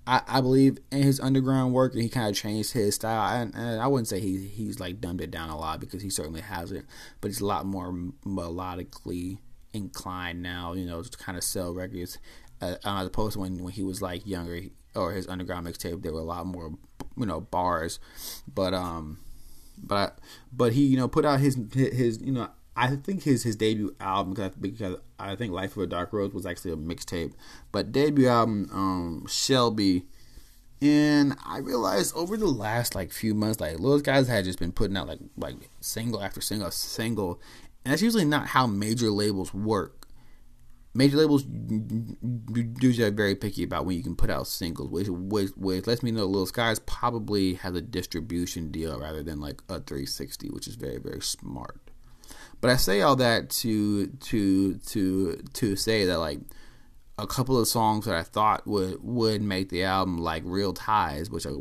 I, 0.08 0.22
I 0.28 0.42
believe 0.42 0.78
in 0.92 1.04
his 1.04 1.20
underground 1.20 1.74
work, 1.74 1.94
and 1.94 2.02
he 2.02 2.10
kind 2.10 2.30
of 2.30 2.36
changed 2.36 2.74
his 2.74 2.96
style. 2.96 3.42
And, 3.42 3.56
and, 3.56 3.82
I 3.82 3.88
wouldn't 3.88 4.08
say 4.08 4.20
he 4.20 4.48
he's 4.48 4.80
like 4.80 5.02
dumbed 5.02 5.22
it 5.22 5.32
down 5.32 5.50
a 5.50 5.58
lot 5.58 5.80
because 5.80 6.02
he 6.02 6.10
certainly 6.10 6.42
hasn't, 6.42 6.86
but 7.22 7.30
he's 7.30 7.42
a 7.42 7.46
lot 7.46 7.66
more 7.66 7.92
melodically 8.26 9.40
inclined 9.74 10.42
now. 10.42 10.74
You 10.74 10.86
know, 10.86 11.02
to 11.02 11.18
kind 11.18 11.38
of 11.38 11.44
sell 11.44 11.74
records 11.74 12.18
uh, 12.62 12.76
as 12.84 13.08
opposed 13.08 13.34
to 13.34 13.40
when 13.40 13.64
when 13.64 13.74
he 13.74 13.84
was 13.84 14.02
like 14.02 14.26
younger 14.26 14.62
or 14.96 15.12
his 15.14 15.28
underground 15.28 15.68
mixtape. 15.68 16.02
There 16.02 16.14
were 16.14 16.20
a 16.20 16.24
lot 16.24 16.46
more 16.46 16.72
you 17.18 17.26
know 17.26 17.42
bars, 17.42 18.00
but 18.54 18.74
um, 18.74 19.20
but 19.78 20.20
but 20.52 20.74
he 20.74 20.86
you 20.86 20.98
know 20.98 21.08
put 21.08 21.26
out 21.26 21.40
his 21.40 21.58
his 21.74 22.22
you 22.22 22.32
know 22.32 22.50
I 22.76 22.96
think 22.96 23.24
his 23.24 23.44
his 23.44 23.56
debut 23.56 23.96
album 24.00 24.34
because 24.34 24.52
I, 24.52 24.60
because 24.60 24.96
I 25.18 25.36
think 25.36 25.54
Life 25.54 25.78
of 25.78 25.84
a 25.84 25.88
Dark 25.88 26.12
Rose 26.12 26.34
was 26.34 26.46
actually 26.46 26.72
a 26.72 26.78
mixtape, 26.78 27.34
but 27.72 27.92
debut 27.92 28.28
album 28.28 28.70
um, 28.74 29.26
Shelby, 29.30 30.06
and 30.82 31.38
I 31.46 31.60
realized 31.60 32.16
over 32.16 32.36
the 32.36 32.48
last 32.48 32.94
like 32.94 33.12
few 33.12 33.34
months, 33.34 33.62
like 33.62 33.78
those 33.78 34.02
guys 34.02 34.28
had 34.28 34.44
just 34.44 34.60
been 34.60 34.74
putting 34.74 34.98
out 34.98 35.08
like 35.08 35.20
like 35.38 35.56
single 35.80 36.22
after 36.22 36.42
single 36.42 36.70
single, 36.72 37.40
and 37.86 37.94
that's 37.94 38.02
usually 38.02 38.26
not 38.26 38.48
how 38.48 38.68
major 38.68 39.10
labels 39.10 39.54
work. 39.54 40.05
Major 40.98 41.18
labels 41.18 41.44
usually 42.80 43.06
are 43.06 43.12
very 43.12 43.36
picky 43.36 43.64
about 43.64 43.86
when 43.86 43.98
you 43.98 44.04
can 44.04 44.16
put 44.16 44.30
out 44.30 44.48
singles, 44.48 44.90
which 44.90 45.10
which, 45.10 45.52
which 45.58 45.86
lets 45.88 46.02
me 46.02 46.12
know 46.12 46.26
Lil 46.26 46.46
Skies 46.46 46.80
probably 46.80 47.56
has 47.56 47.76
a 47.76 47.82
distribution 47.82 48.72
deal 48.72 48.98
rather 48.98 49.22
than 49.22 49.42
like 49.42 49.62
a 49.68 49.82
360, 49.82 50.50
which 50.52 50.68
is 50.68 50.76
very 50.76 50.98
very 50.98 51.22
smart. 51.22 51.82
But 52.62 52.72
I 52.72 52.78
say 52.78 53.02
all 53.02 53.18
that 53.18 53.50
to 53.52 54.08
to 54.08 54.76
to 54.76 55.44
to 55.54 55.76
say 55.76 56.06
that 56.06 56.18
like 56.18 56.40
a 57.18 57.28
couple 57.28 57.60
of 57.60 57.68
songs 57.68 58.06
that 58.06 58.16
I 58.16 58.24
thought 58.24 58.66
would 58.66 59.04
would 59.04 59.42
make 59.42 59.70
the 59.70 59.84
album 59.84 60.18
like 60.18 60.44
Real 60.46 60.74
Ties, 60.74 61.30
which 61.30 61.46
I 61.46 61.52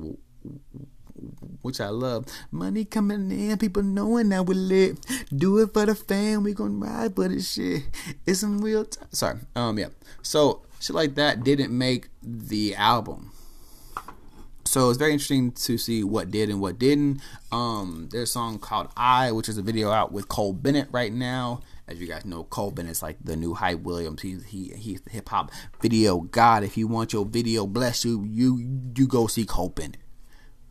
which 1.63 1.81
I 1.81 1.89
love. 1.89 2.27
Money 2.51 2.85
coming 2.85 3.31
in, 3.31 3.59
people 3.59 3.83
knowing 3.83 4.29
that 4.31 4.47
we 4.47 4.55
lit. 4.55 5.05
Do 5.35 5.59
it 5.59 5.73
for 5.73 5.87
the 5.87 5.95
fam, 5.95 6.45
we 6.45 6.53
gonna 6.53 6.75
ride 6.75 7.15
for 7.15 7.29
this 7.29 7.53
shit. 7.53 7.83
It's 8.27 8.41
some 8.41 8.61
real 8.61 8.85
time. 8.85 9.09
Sorry, 9.13 9.39
um, 9.57 9.79
yeah. 9.79 9.89
So 10.23 10.63
shit 10.81 10.95
like 10.95 11.15
that 11.17 11.45
didn't 11.45 11.77
make 11.77 12.09
the 12.23 12.75
album. 12.75 13.33
So 14.67 14.89
it's 14.89 14.99
very 14.99 15.13
interesting 15.13 15.53
to 15.53 15.79
see 15.79 16.03
what 16.03 16.31
did 16.31 16.51
and 16.51 16.61
what 16.61 16.79
didn't. 16.79 17.21
Um, 17.53 18.09
there's 18.11 18.31
a 18.31 18.33
song 18.33 18.59
called 18.59 18.89
"I," 18.97 19.31
which 19.31 19.49
is 19.49 19.57
a 19.57 19.63
video 19.63 19.91
out 19.91 20.11
with 20.11 20.29
Cole 20.29 20.53
Bennett 20.53 20.89
right 20.91 21.13
now. 21.13 21.61
As 21.87 22.01
you 22.01 22.07
guys 22.07 22.25
know, 22.25 22.45
Cole 22.45 22.71
Bennett's 22.71 23.03
like 23.03 23.19
the 23.23 23.37
new 23.37 23.55
Hype 23.55 23.81
Williams. 23.81 24.23
He's 24.23 24.45
he 24.45 24.73
he's 24.77 25.03
the 25.03 25.11
hip 25.11 25.29
hop 25.29 25.53
video 25.81 26.21
god. 26.21 26.65
If 26.65 26.77
you 26.77 26.89
want 26.89 27.13
your 27.13 27.25
video 27.25 27.67
bless 27.67 28.05
you, 28.05 28.25
you 28.25 28.91
you 28.97 29.07
go 29.07 29.27
see 29.27 29.45
Cole 29.45 29.69
Bennett. 29.69 29.99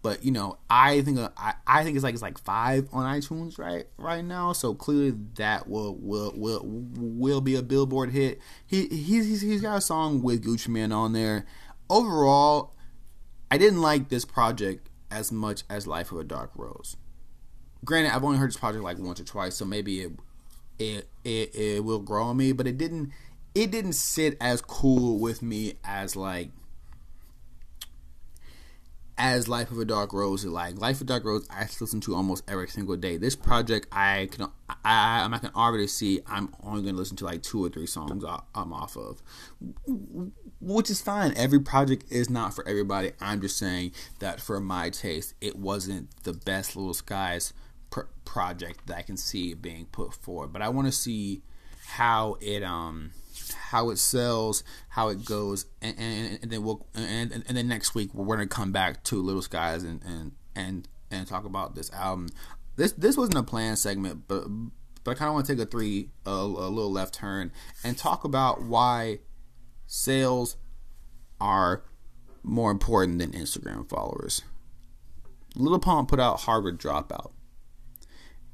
But 0.03 0.23
you 0.25 0.31
know, 0.31 0.57
I 0.69 1.01
think 1.01 1.17
uh, 1.17 1.29
I, 1.37 1.53
I 1.65 1.83
think 1.83 1.95
it's 1.95 2.03
like 2.03 2.13
it's 2.13 2.21
like 2.21 2.37
five 2.37 2.89
on 2.91 3.05
iTunes 3.05 3.57
right 3.57 3.87
right 3.97 4.23
now. 4.23 4.51
So 4.51 4.75
clearly 4.75 5.13
that 5.35 5.67
will 5.67 5.95
will 5.95 6.33
will 6.35 6.61
will 6.65 7.39
be 7.39 7.55
a 7.55 7.63
Billboard 7.63 8.11
hit. 8.11 8.39
He 8.67 8.87
he's 8.89 9.41
he's 9.41 9.61
got 9.61 9.77
a 9.77 9.81
song 9.81 10.21
with 10.21 10.43
Gucci 10.43 10.67
Mane 10.67 10.91
on 10.91 11.13
there. 11.13 11.45
Overall, 11.89 12.75
I 13.49 13.57
didn't 13.57 13.81
like 13.81 14.09
this 14.09 14.25
project 14.25 14.89
as 15.09 15.31
much 15.31 15.63
as 15.69 15.87
Life 15.87 16.11
of 16.11 16.17
a 16.17 16.23
Dark 16.25 16.51
Rose. 16.57 16.97
Granted, 17.85 18.13
I've 18.13 18.25
only 18.25 18.37
heard 18.37 18.49
this 18.49 18.57
project 18.57 18.83
like 18.83 18.97
once 18.97 19.21
or 19.21 19.23
twice, 19.23 19.55
so 19.55 19.63
maybe 19.63 20.01
it 20.01 20.11
it 20.79 21.09
it, 21.23 21.55
it 21.55 21.83
will 21.85 21.99
grow 21.99 22.23
on 22.25 22.37
me, 22.37 22.51
but 22.51 22.67
it 22.67 22.77
didn't 22.77 23.13
it 23.55 23.71
didn't 23.71 23.93
sit 23.93 24.35
as 24.41 24.61
cool 24.61 25.17
with 25.17 25.41
me 25.41 25.75
as 25.85 26.17
like 26.17 26.49
as 29.17 29.47
Life 29.47 29.71
of 29.71 29.79
a 29.79 29.85
Dark 29.85 30.13
Rose 30.13 30.45
like. 30.45 30.79
Life 30.79 30.97
of 30.97 31.01
a 31.01 31.05
Dark 31.05 31.25
Rose, 31.25 31.47
I 31.49 31.67
listen 31.79 32.01
to 32.01 32.15
almost 32.15 32.43
every 32.47 32.67
single 32.67 32.95
day. 32.95 33.17
This 33.17 33.35
project, 33.35 33.87
I 33.91 34.29
can, 34.31 34.47
I, 34.69 35.21
I'm, 35.23 35.33
I 35.33 35.37
can 35.37 35.51
already 35.55 35.87
see 35.87 36.21
I'm 36.25 36.53
only 36.63 36.81
going 36.83 36.95
to 36.95 36.99
listen 36.99 37.17
to 37.17 37.25
like 37.25 37.43
two 37.43 37.63
or 37.63 37.69
three 37.69 37.85
songs 37.85 38.23
I'm 38.55 38.73
off 38.73 38.97
of, 38.97 39.21
which 40.59 40.89
is 40.89 41.01
fine. 41.01 41.33
Every 41.35 41.59
project 41.59 42.05
is 42.11 42.29
not 42.29 42.53
for 42.53 42.67
everybody. 42.67 43.11
I'm 43.21 43.41
just 43.41 43.57
saying 43.57 43.91
that 44.19 44.39
for 44.41 44.59
my 44.59 44.89
taste, 44.89 45.35
it 45.41 45.55
wasn't 45.55 46.23
the 46.23 46.33
best 46.33 46.75
Little 46.75 46.93
Skies 46.93 47.53
pr- 47.89 48.01
project 48.25 48.87
that 48.87 48.97
I 48.97 49.01
can 49.03 49.17
see 49.17 49.53
being 49.53 49.85
put 49.85 50.13
forward. 50.13 50.51
But 50.51 50.61
I 50.61 50.69
want 50.69 50.87
to 50.87 50.91
see 50.91 51.43
how 51.85 52.37
it 52.41 52.63
um 52.63 53.11
how 53.53 53.89
it 53.89 53.97
sells, 53.97 54.63
how 54.89 55.09
it 55.09 55.25
goes, 55.25 55.65
and, 55.81 55.95
and, 55.97 56.39
and 56.41 56.51
then 56.51 56.63
we'll 56.63 56.85
and, 56.93 57.31
and 57.31 57.57
then 57.57 57.67
next 57.67 57.95
week 57.95 58.13
we're 58.13 58.35
gonna 58.35 58.47
come 58.47 58.71
back 58.71 59.03
to 59.05 59.21
Little 59.21 59.41
Skies 59.41 59.83
and 59.83 60.01
and 60.03 60.31
and 60.55 60.87
and 61.11 61.27
talk 61.27 61.45
about 61.45 61.75
this 61.75 61.91
album. 61.93 62.29
This 62.75 62.91
this 62.93 63.17
wasn't 63.17 63.37
a 63.37 63.43
planned 63.43 63.79
segment, 63.79 64.27
but 64.27 64.47
but 65.03 65.11
I 65.11 65.13
kind 65.15 65.29
of 65.29 65.35
want 65.35 65.45
to 65.47 65.55
take 65.55 65.61
a 65.61 65.69
three 65.69 66.09
a, 66.25 66.29
a 66.31 66.69
little 66.69 66.91
left 66.91 67.13
turn 67.13 67.51
and 67.83 67.97
talk 67.97 68.23
about 68.23 68.61
why 68.61 69.19
sales 69.85 70.57
are 71.39 71.83
more 72.41 72.71
important 72.71 73.19
than 73.19 73.31
Instagram 73.31 73.87
followers. 73.87 74.43
Little 75.55 75.79
Pump 75.79 76.09
put 76.09 76.19
out 76.19 76.41
Harvard 76.41 76.79
Dropout, 76.79 77.31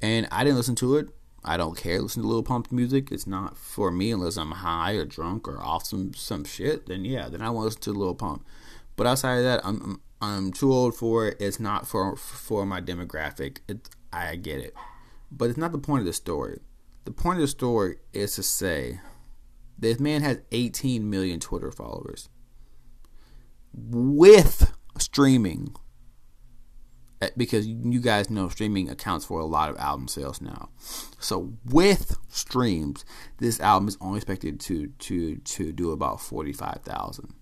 and 0.02 0.28
I 0.30 0.44
didn't 0.44 0.56
listen 0.56 0.74
to 0.76 0.96
it. 0.96 1.08
I 1.44 1.56
don't 1.56 1.76
care. 1.76 2.00
Listen 2.00 2.22
to 2.22 2.28
Lil 2.28 2.42
Pump 2.42 2.70
music. 2.70 3.10
It's 3.10 3.26
not 3.26 3.56
for 3.56 3.90
me 3.90 4.10
unless 4.10 4.36
I'm 4.36 4.50
high 4.50 4.92
or 4.92 5.04
drunk 5.04 5.48
or 5.48 5.60
off 5.60 5.86
some 5.86 6.12
some 6.14 6.44
shit. 6.44 6.86
Then 6.86 7.04
yeah, 7.04 7.28
then 7.28 7.42
I 7.42 7.50
want 7.50 7.62
to 7.62 7.66
listen 7.66 7.80
to 7.82 7.92
Lil 7.92 8.14
Pump. 8.14 8.44
But 8.96 9.06
outside 9.06 9.38
of 9.38 9.44
that, 9.44 9.60
I'm 9.64 10.00
I'm 10.20 10.52
too 10.52 10.72
old 10.72 10.94
for 10.94 11.28
it. 11.28 11.40
It's 11.40 11.58
not 11.58 11.86
for 11.86 12.16
for 12.16 12.66
my 12.66 12.80
demographic. 12.80 13.58
It, 13.68 13.88
I 14.12 14.36
get 14.36 14.60
it, 14.60 14.74
but 15.30 15.48
it's 15.48 15.58
not 15.58 15.72
the 15.72 15.78
point 15.78 16.00
of 16.00 16.06
the 16.06 16.12
story. 16.12 16.60
The 17.04 17.12
point 17.12 17.38
of 17.38 17.42
the 17.42 17.48
story 17.48 17.96
is 18.12 18.34
to 18.34 18.42
say 18.42 19.00
this 19.78 19.98
man 19.98 20.20
has 20.22 20.40
18 20.52 21.08
million 21.08 21.40
Twitter 21.40 21.72
followers 21.72 22.28
with 23.72 24.72
streaming 24.98 25.74
Eh, 27.22 27.28
because 27.36 27.66
you 27.66 28.00
guys 28.00 28.30
know 28.30 28.48
streaming 28.48 28.88
accounts 28.88 29.26
for 29.26 29.40
a 29.40 29.44
lot 29.44 29.68
of 29.68 29.76
album 29.76 30.08
sales 30.08 30.40
now. 30.40 30.70
So 31.18 31.52
with 31.66 32.16
streams, 32.28 33.04
this 33.38 33.60
album 33.60 33.88
is 33.88 33.98
only 34.00 34.18
expected 34.18 34.58
to 34.60 34.86
to 34.86 35.36
to 35.36 35.72
do 35.72 35.90
about 35.90 36.20
forty 36.20 36.52
five 36.52 36.80
thousand, 36.82 37.34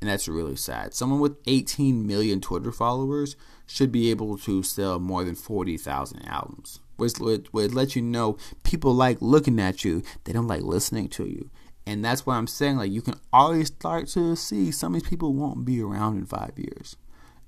and 0.00 0.10
that's 0.10 0.28
really 0.28 0.56
sad. 0.56 0.92
Someone 0.92 1.20
with 1.20 1.38
eighteen 1.46 2.06
million 2.06 2.40
Twitter 2.40 2.70
followers 2.70 3.34
should 3.66 3.90
be 3.90 4.10
able 4.10 4.36
to 4.38 4.62
sell 4.62 4.98
more 4.98 5.24
than 5.24 5.34
forty 5.34 5.78
thousand 5.78 6.26
albums. 6.26 6.80
Which 6.96 7.18
would, 7.20 7.48
would 7.52 7.74
let 7.74 7.94
you 7.94 8.02
know 8.02 8.38
people 8.64 8.92
like 8.92 9.18
looking 9.22 9.58
at 9.58 9.84
you; 9.84 10.02
they 10.24 10.34
don't 10.34 10.48
like 10.48 10.62
listening 10.62 11.08
to 11.10 11.24
you. 11.24 11.48
And 11.86 12.04
that's 12.04 12.26
what 12.26 12.34
I'm 12.34 12.46
saying. 12.46 12.76
Like 12.76 12.90
you 12.90 13.00
can 13.00 13.14
always 13.32 13.68
start 13.68 14.08
to 14.08 14.36
see 14.36 14.70
some 14.70 14.94
of 14.94 15.00
these 15.00 15.08
people 15.08 15.32
won't 15.32 15.64
be 15.64 15.80
around 15.80 16.18
in 16.18 16.26
five 16.26 16.52
years 16.58 16.96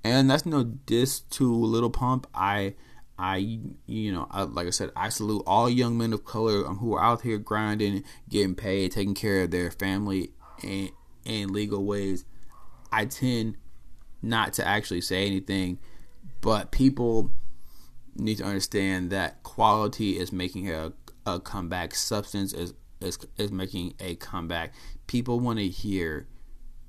and 0.04 0.30
that's 0.30 0.46
no 0.46 0.64
diss 0.64 1.20
to 1.20 1.52
Little 1.54 1.90
Pump. 1.90 2.26
I, 2.34 2.74
I, 3.18 3.36
you 3.86 4.12
know, 4.12 4.26
I, 4.30 4.42
like 4.42 4.66
I 4.66 4.70
said, 4.70 4.90
I 4.96 5.08
salute 5.10 5.42
all 5.46 5.68
young 5.68 5.98
men 5.98 6.12
of 6.12 6.24
color 6.24 6.66
um, 6.66 6.78
who 6.78 6.94
are 6.94 7.02
out 7.02 7.22
here 7.22 7.38
grinding, 7.38 8.04
getting 8.28 8.54
paid, 8.54 8.92
taking 8.92 9.14
care 9.14 9.42
of 9.42 9.50
their 9.50 9.70
family 9.70 10.32
in, 10.62 10.90
in 11.24 11.52
legal 11.52 11.84
ways. 11.84 12.24
I 12.90 13.04
tend 13.04 13.56
not 14.22 14.54
to 14.54 14.66
actually 14.66 15.02
say 15.02 15.26
anything, 15.26 15.78
but 16.40 16.70
people 16.70 17.30
need 18.16 18.38
to 18.38 18.44
understand 18.44 19.10
that 19.10 19.42
quality 19.42 20.18
is 20.18 20.32
making 20.32 20.70
a, 20.70 20.92
a 21.26 21.40
comeback. 21.40 21.94
Substance 21.94 22.52
is, 22.52 22.74
is 23.00 23.18
is 23.36 23.52
making 23.52 23.94
a 24.00 24.16
comeback. 24.16 24.72
People 25.06 25.40
want 25.40 25.58
to 25.58 25.68
hear 25.68 26.26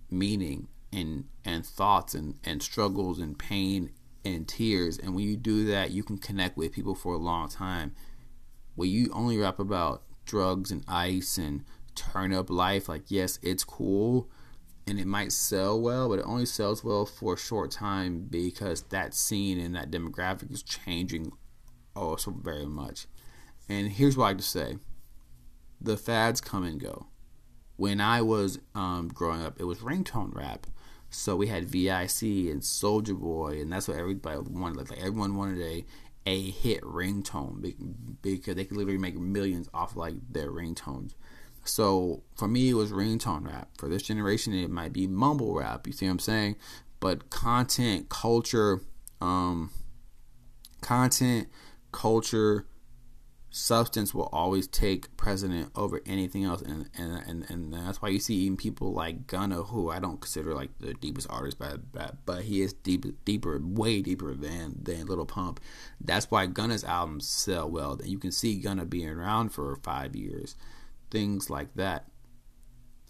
meaning 0.10 0.68
and 0.94 1.26
and 1.46 1.66
thoughts 1.66 2.14
and, 2.14 2.36
and 2.44 2.62
struggles 2.62 3.20
and 3.20 3.38
pain 3.38 3.92
and 4.24 4.48
tears. 4.48 4.98
And 4.98 5.16
when 5.16 5.26
you 5.26 5.38
do 5.38 5.66
that, 5.68 5.92
you 5.92 6.04
can 6.04 6.18
connect 6.18 6.58
with 6.58 6.72
people 6.72 6.96
for 6.96 7.14
a 7.14 7.18
long 7.18 7.50
time. 7.50 7.94
When 8.76 8.90
you 8.90 9.10
only 9.14 9.38
rap 9.38 9.60
about 9.60 10.04
drugs 10.26 10.72
and 10.72 10.84
ice 10.88 11.38
and 11.38 11.64
turn 11.96 12.34
up 12.34 12.50
life, 12.50 12.88
like 12.88 13.04
yes, 13.10 13.40
it's 13.42 13.64
cool 13.64 14.30
and 14.88 15.00
it 15.00 15.08
might 15.08 15.32
sell 15.32 15.80
well, 15.80 16.10
but 16.10 16.20
it 16.20 16.26
only 16.26 16.46
sells 16.46 16.84
well 16.84 17.06
for 17.06 17.36
a 17.36 17.38
short 17.38 17.72
time 17.72 18.28
because 18.30 18.84
that 18.84 19.14
scene 19.14 19.60
and 19.60 19.76
that 19.76 19.92
demographic 19.92 20.52
is 20.52 20.64
changing 20.64 21.32
oh 21.96 22.16
so 22.16 22.32
very 22.32 22.66
much. 22.66 23.08
And 23.70 23.90
here's 23.90 24.18
what 24.18 24.26
I 24.26 24.28
like 24.30 24.38
to 24.38 24.44
say: 24.44 24.78
the 25.80 25.98
fads 25.98 26.42
come 26.42 26.64
and 26.64 26.80
go. 26.80 27.08
When 27.78 28.00
I 28.02 28.22
was 28.22 28.60
um, 28.76 29.08
growing 29.08 29.42
up, 29.42 29.60
it 29.60 29.64
was 29.64 29.80
ringtone 29.80 30.36
rap. 30.36 30.68
So 31.12 31.36
we 31.36 31.48
had 31.48 31.66
VIC 31.66 32.22
and 32.52 32.62
Soulja 32.62 33.18
Boy, 33.20 33.60
and 33.62 33.72
that's 33.72 33.88
what 33.88 33.98
everybody 33.98 34.40
wanted. 34.40 34.90
Like 34.90 34.98
everyone 34.98 35.36
wanted 35.36 35.62
a 35.62 35.86
a 36.26 36.52
hit 36.52 36.82
ringtone 36.82 37.74
because 38.22 38.56
they 38.56 38.64
could 38.64 38.78
literally 38.78 38.98
make 38.98 39.18
millions 39.18 39.68
off 39.74 39.96
like 39.96 40.16
their 40.30 40.52
ringtones. 40.52 41.14
So 41.64 42.24
for 42.36 42.48
me, 42.48 42.70
it 42.70 42.74
was 42.76 42.92
ringtone 42.92 43.46
rap. 43.46 43.70
For 43.78 43.90
this 43.90 44.04
generation, 44.04 44.54
it 44.54 44.70
might 44.70 44.94
be 44.94 45.08
mumble 45.08 45.54
rap. 45.54 45.86
You 45.86 45.94
see 45.94 46.06
what 46.06 46.14
I'm 46.14 46.20
saying? 46.20 46.56
But 47.00 47.30
content, 47.30 48.10
culture, 48.10 48.82
um, 49.20 49.72
content, 50.82 51.50
culture, 51.92 52.68
substance 53.54 54.14
will 54.14 54.30
always 54.32 54.66
take 54.66 55.16
precedent 55.18 55.70
over 55.76 56.02
anything 56.06 56.46
else 56.46 56.62
and 56.62 56.90
and, 56.98 57.22
and, 57.28 57.46
and 57.50 57.74
that's 57.74 58.02
why 58.02 58.08
you 58.08 58.18
see 58.18 58.36
even 58.36 58.56
people 58.56 58.94
like 58.94 59.28
Gunna 59.28 59.64
who 59.64 59.90
I 59.92 60.00
don't 60.00 60.22
consider 60.22 60.56
like 60.56 60.70
the 60.80 60.94
deepest 60.94 61.28
artist 61.30 61.60
but 61.60 61.92
but, 61.92 62.16
but 62.26 62.44
he 62.44 62.62
is 62.62 62.72
deep 62.72 63.06
deeper 63.26 63.60
way 63.62 64.02
deeper 64.02 64.34
than 64.34 64.80
than 64.82 65.06
Little 65.06 65.26
Pump. 65.26 65.60
That's 66.00 66.32
why 66.32 66.46
Gunna's 66.46 66.86
albums 66.86 67.28
sell 67.28 67.70
well. 67.70 68.00
You 68.04 68.18
can 68.18 68.32
see 68.32 68.56
Gunna 68.56 68.86
being 68.86 69.10
around 69.10 69.50
for 69.50 69.76
five 69.84 70.16
years 70.16 70.56
things 71.12 71.50
like 71.50 71.74
that. 71.76 72.06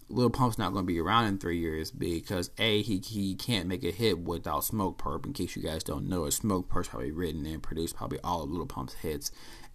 Little 0.08 0.30
Pump's 0.30 0.58
not 0.58 0.74
going 0.74 0.84
to 0.84 0.92
be 0.92 1.00
around 1.00 1.24
in 1.24 1.38
three 1.38 1.58
years 1.58 1.90
because 1.90 2.50
a 2.58 2.82
he 2.82 2.98
he 2.98 3.34
can't 3.34 3.66
make 3.66 3.82
a 3.82 3.90
hit 3.90 4.18
without 4.18 4.62
Smokepurpp. 4.62 5.24
In 5.24 5.32
case 5.32 5.56
you 5.56 5.62
guys 5.62 5.82
don't 5.82 6.06
know, 6.06 6.28
Smoke 6.28 6.68
Smokepurpp's 6.68 6.88
probably 6.88 7.12
written 7.12 7.46
and 7.46 7.62
produced 7.62 7.96
probably 7.96 8.18
all 8.22 8.42
of 8.42 8.50
Little 8.50 8.66
Pump's 8.66 8.94
hits, 8.94 9.30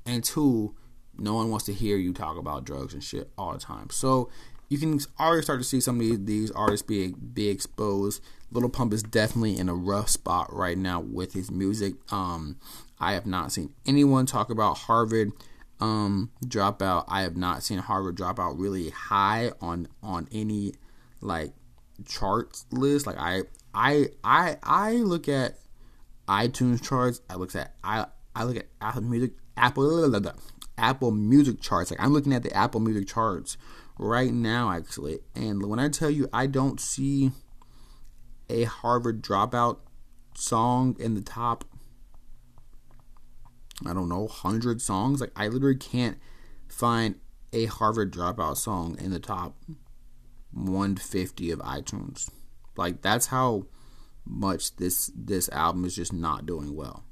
and 0.08 0.24
two, 0.24 0.74
no 1.18 1.36
one 1.36 1.50
wants 1.50 1.66
to 1.66 1.74
hear 1.74 1.98
you 1.98 2.14
talk 2.14 2.38
about 2.38 2.64
drugs 2.64 2.94
and 2.94 3.04
shit 3.04 3.30
all 3.38 3.54
the 3.54 3.60
time. 3.60 3.90
So 3.90 4.30
you 4.70 4.78
can 4.78 5.00
already 5.20 5.44
start 5.44 5.60
to 5.60 5.64
see 5.64 5.80
some 5.80 6.00
of 6.00 6.26
these, 6.26 6.52
artists 6.52 6.86
be 6.86 7.14
be 7.14 7.50
exposed. 7.50 8.24
Little 8.52 8.70
Pump 8.70 8.94
is 8.94 9.04
definitely 9.04 9.58
in 9.58 9.68
a 9.70 9.76
rough 9.76 10.10
spot 10.10 10.54
right 10.54 10.78
now 10.78 11.02
with 11.02 11.34
his 11.34 11.52
music. 11.52 11.96
Um, 12.12 12.58
I 13.00 13.14
have 13.14 13.26
not 13.26 13.52
seen 13.52 13.74
anyone 13.86 14.26
talk 14.26 14.50
about 14.50 14.78
Harvard 14.78 15.34
um, 15.80 16.32
dropout. 16.46 17.06
I 17.08 17.22
have 17.22 17.38
not 17.38 17.64
seen 17.64 17.80
Harvard 17.80 18.18
dropout 18.18 18.60
really 18.60 18.90
high 18.90 19.52
on 19.62 19.88
on 20.02 20.28
any 20.32 20.74
like 21.22 21.54
charts 22.06 22.66
list. 22.72 23.06
Like 23.06 23.18
I 23.20 23.44
I 23.74 24.08
I 24.24 24.58
I 24.64 24.92
look 24.94 25.28
at 25.28 25.58
iTunes 26.28 26.82
charts. 26.82 27.22
I 27.30 27.36
look 27.36 27.56
at 27.56 27.74
I 27.84 28.06
I 28.36 28.44
look 28.44 28.58
at 28.58 28.68
Apple 28.82 29.02
Music 29.02 29.32
Apple 29.58 30.34
Apple 30.78 31.12
Music 31.12 31.60
charts. 31.62 31.92
Like 31.92 32.02
I'm 32.02 32.14
looking 32.14 32.34
at 32.34 32.44
the 32.44 32.56
Apple 32.56 32.80
Music 32.80 33.08
charts 33.08 33.58
right 33.98 34.32
now, 34.32 34.72
actually. 34.72 35.20
And 35.36 35.68
when 35.68 35.80
I 35.80 35.90
tell 35.90 36.10
you, 36.10 36.30
I 36.32 36.48
don't 36.48 36.80
see 36.80 37.32
a 38.50 38.64
Harvard 38.64 39.24
dropout 39.24 39.78
song 40.36 40.96
in 41.00 41.16
the 41.16 41.22
top. 41.22 41.66
I 43.86 43.94
don't 43.94 44.10
know, 44.10 44.28
hundred 44.28 44.82
songs. 44.82 45.22
Like 45.22 45.32
I 45.36 45.48
literally 45.48 45.78
can't 45.78 46.18
find 46.68 47.16
a 47.54 47.66
Harvard 47.66 48.14
dropout 48.14 48.58
song 48.58 48.98
in 49.00 49.12
the 49.12 49.20
top 49.20 49.56
150 50.52 51.52
of 51.52 51.60
iTunes. 51.60 52.30
Like 52.76 53.02
that's 53.02 53.28
how 53.28 53.66
much 54.26 54.76
this 54.76 55.12
this 55.16 55.48
album 55.50 55.86
is 55.86 55.96
just 55.96 56.12
not 56.12 56.46
doing 56.46 56.76
well 56.76 57.07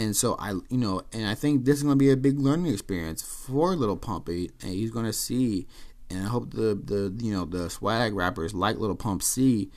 and 0.00 0.16
so 0.16 0.34
I, 0.38 0.52
you 0.52 0.78
know, 0.78 1.02
and 1.12 1.26
I 1.26 1.34
think 1.34 1.66
this 1.66 1.76
is 1.76 1.82
going 1.82 1.92
to 1.92 2.02
be 2.02 2.10
a 2.10 2.16
big 2.16 2.40
learning 2.40 2.72
experience 2.72 3.20
for 3.20 3.76
Little 3.76 3.98
Pumpy, 3.98 4.50
and 4.62 4.70
he's 4.70 4.90
going 4.90 5.04
to 5.04 5.12
see, 5.12 5.66
and 6.08 6.24
I 6.24 6.28
hope 6.28 6.54
the 6.54 6.74
the 6.82 7.14
you 7.22 7.34
know 7.34 7.44
the 7.44 7.68
swag 7.68 8.14
rappers 8.14 8.54
like 8.54 8.78
Little 8.78 8.96
Pump 8.96 9.22
see 9.22 9.70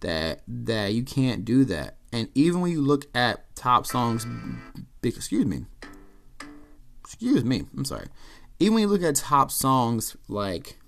that 0.00 0.42
that 0.46 0.92
you 0.92 1.02
can't 1.02 1.46
do 1.46 1.64
that. 1.64 1.96
And 2.12 2.28
even 2.34 2.60
when 2.60 2.72
you 2.72 2.82
look 2.82 3.06
at 3.14 3.56
top 3.56 3.86
songs, 3.86 4.26
excuse 5.02 5.46
me, 5.46 5.64
excuse 7.02 7.42
me, 7.42 7.64
I'm 7.74 7.86
sorry. 7.86 8.08
Even 8.58 8.74
when 8.74 8.82
you 8.82 8.88
look 8.88 9.02
at 9.02 9.16
top 9.16 9.50
songs 9.50 10.14
like 10.28 10.78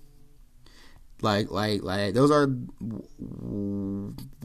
like 1.23 1.51
like 1.51 1.83
like 1.83 2.15
those 2.15 2.31
are 2.31 2.47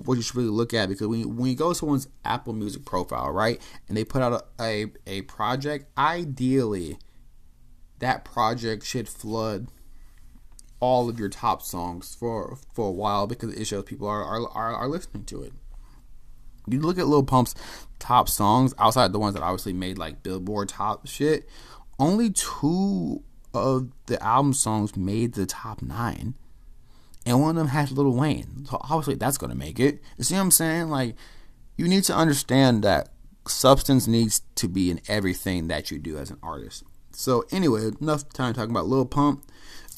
what 0.03 0.15
you 0.15 0.21
should 0.21 0.35
really 0.35 0.49
look 0.49 0.73
at 0.73 0.89
because 0.89 1.07
when 1.07 1.19
you, 1.19 1.29
when 1.29 1.49
you 1.49 1.55
go 1.55 1.69
to 1.69 1.75
someone's 1.75 2.07
Apple 2.23 2.53
Music 2.53 2.85
profile, 2.85 3.31
right, 3.31 3.61
and 3.87 3.97
they 3.97 4.03
put 4.03 4.21
out 4.21 4.47
a, 4.59 4.63
a, 4.63 4.85
a 5.07 5.21
project, 5.23 5.87
ideally 5.97 6.97
that 7.99 8.23
project 8.23 8.85
should 8.85 9.09
flood 9.09 9.67
all 10.79 11.09
of 11.09 11.19
your 11.19 11.29
top 11.29 11.61
songs 11.61 12.15
for 12.15 12.57
for 12.73 12.89
a 12.89 12.91
while 12.91 13.25
because 13.27 13.53
it 13.55 13.65
shows 13.65 13.83
people 13.83 14.07
are 14.07 14.23
are, 14.23 14.47
are, 14.49 14.75
are 14.75 14.87
listening 14.87 15.25
to 15.25 15.43
it. 15.43 15.53
You 16.69 16.81
look 16.81 16.99
at 16.99 17.07
Lil 17.07 17.23
Pump's 17.23 17.55
top 17.97 18.27
songs 18.29 18.73
outside 18.77 19.05
of 19.05 19.13
the 19.13 19.19
ones 19.19 19.35
that 19.35 19.43
obviously 19.43 19.73
made 19.73 19.97
like 19.97 20.21
Billboard 20.21 20.69
top 20.69 21.07
shit. 21.07 21.47
Only 21.97 22.29
two 22.29 23.23
of 23.53 23.89
the 24.05 24.21
album 24.21 24.53
songs 24.53 24.95
made 24.95 25.33
the 25.33 25.45
top 25.45 25.81
nine 25.81 26.35
and 27.27 27.41
one 27.41 27.51
of 27.51 27.55
them 27.57 27.67
has 27.67 27.91
Lil 27.91 28.11
Wayne. 28.11 28.65
So 28.65 28.77
obviously 28.81 29.15
that's 29.15 29.37
gonna 29.37 29.55
make 29.55 29.79
it. 29.79 30.01
You 30.17 30.23
see 30.23 30.35
what 30.35 30.41
I'm 30.41 30.51
saying? 30.51 30.89
Like 30.89 31.15
you 31.75 31.87
need 31.87 32.05
to 32.05 32.15
understand 32.15 32.83
that 32.83 33.09
substance 33.47 34.07
needs 34.07 34.41
to 34.55 34.67
be 34.67 34.89
in 34.89 35.01
everything 35.07 35.67
that 35.67 35.91
you 35.91 35.99
do 35.99 36.17
as 36.17 36.31
an 36.31 36.37
artist. 36.41 36.83
So 37.11 37.43
anyway, 37.51 37.91
enough 37.99 38.27
time 38.29 38.53
talking 38.53 38.71
about 38.71 38.87
Lil 38.87 39.05
Pump. 39.05 39.43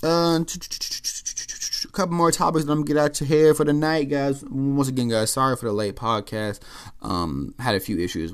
Uh, 0.01 0.39
a 0.39 1.91
couple 1.91 2.15
more 2.15 2.31
topics 2.31 2.65
that 2.65 2.71
I'm 2.71 2.79
gonna 2.79 2.87
get 2.87 2.97
out 2.97 3.19
your 3.19 3.27
hair 3.27 3.53
for 3.53 3.63
the 3.63 3.73
night, 3.73 4.09
guys. 4.09 4.43
Once 4.43 4.87
again, 4.87 5.09
guys, 5.09 5.31
sorry 5.31 5.55
for 5.55 5.65
the 5.65 5.73
late 5.73 5.95
podcast. 5.95 6.59
Um, 7.01 7.53
had 7.59 7.75
a 7.75 7.79
few 7.79 7.99
issues 7.99 8.33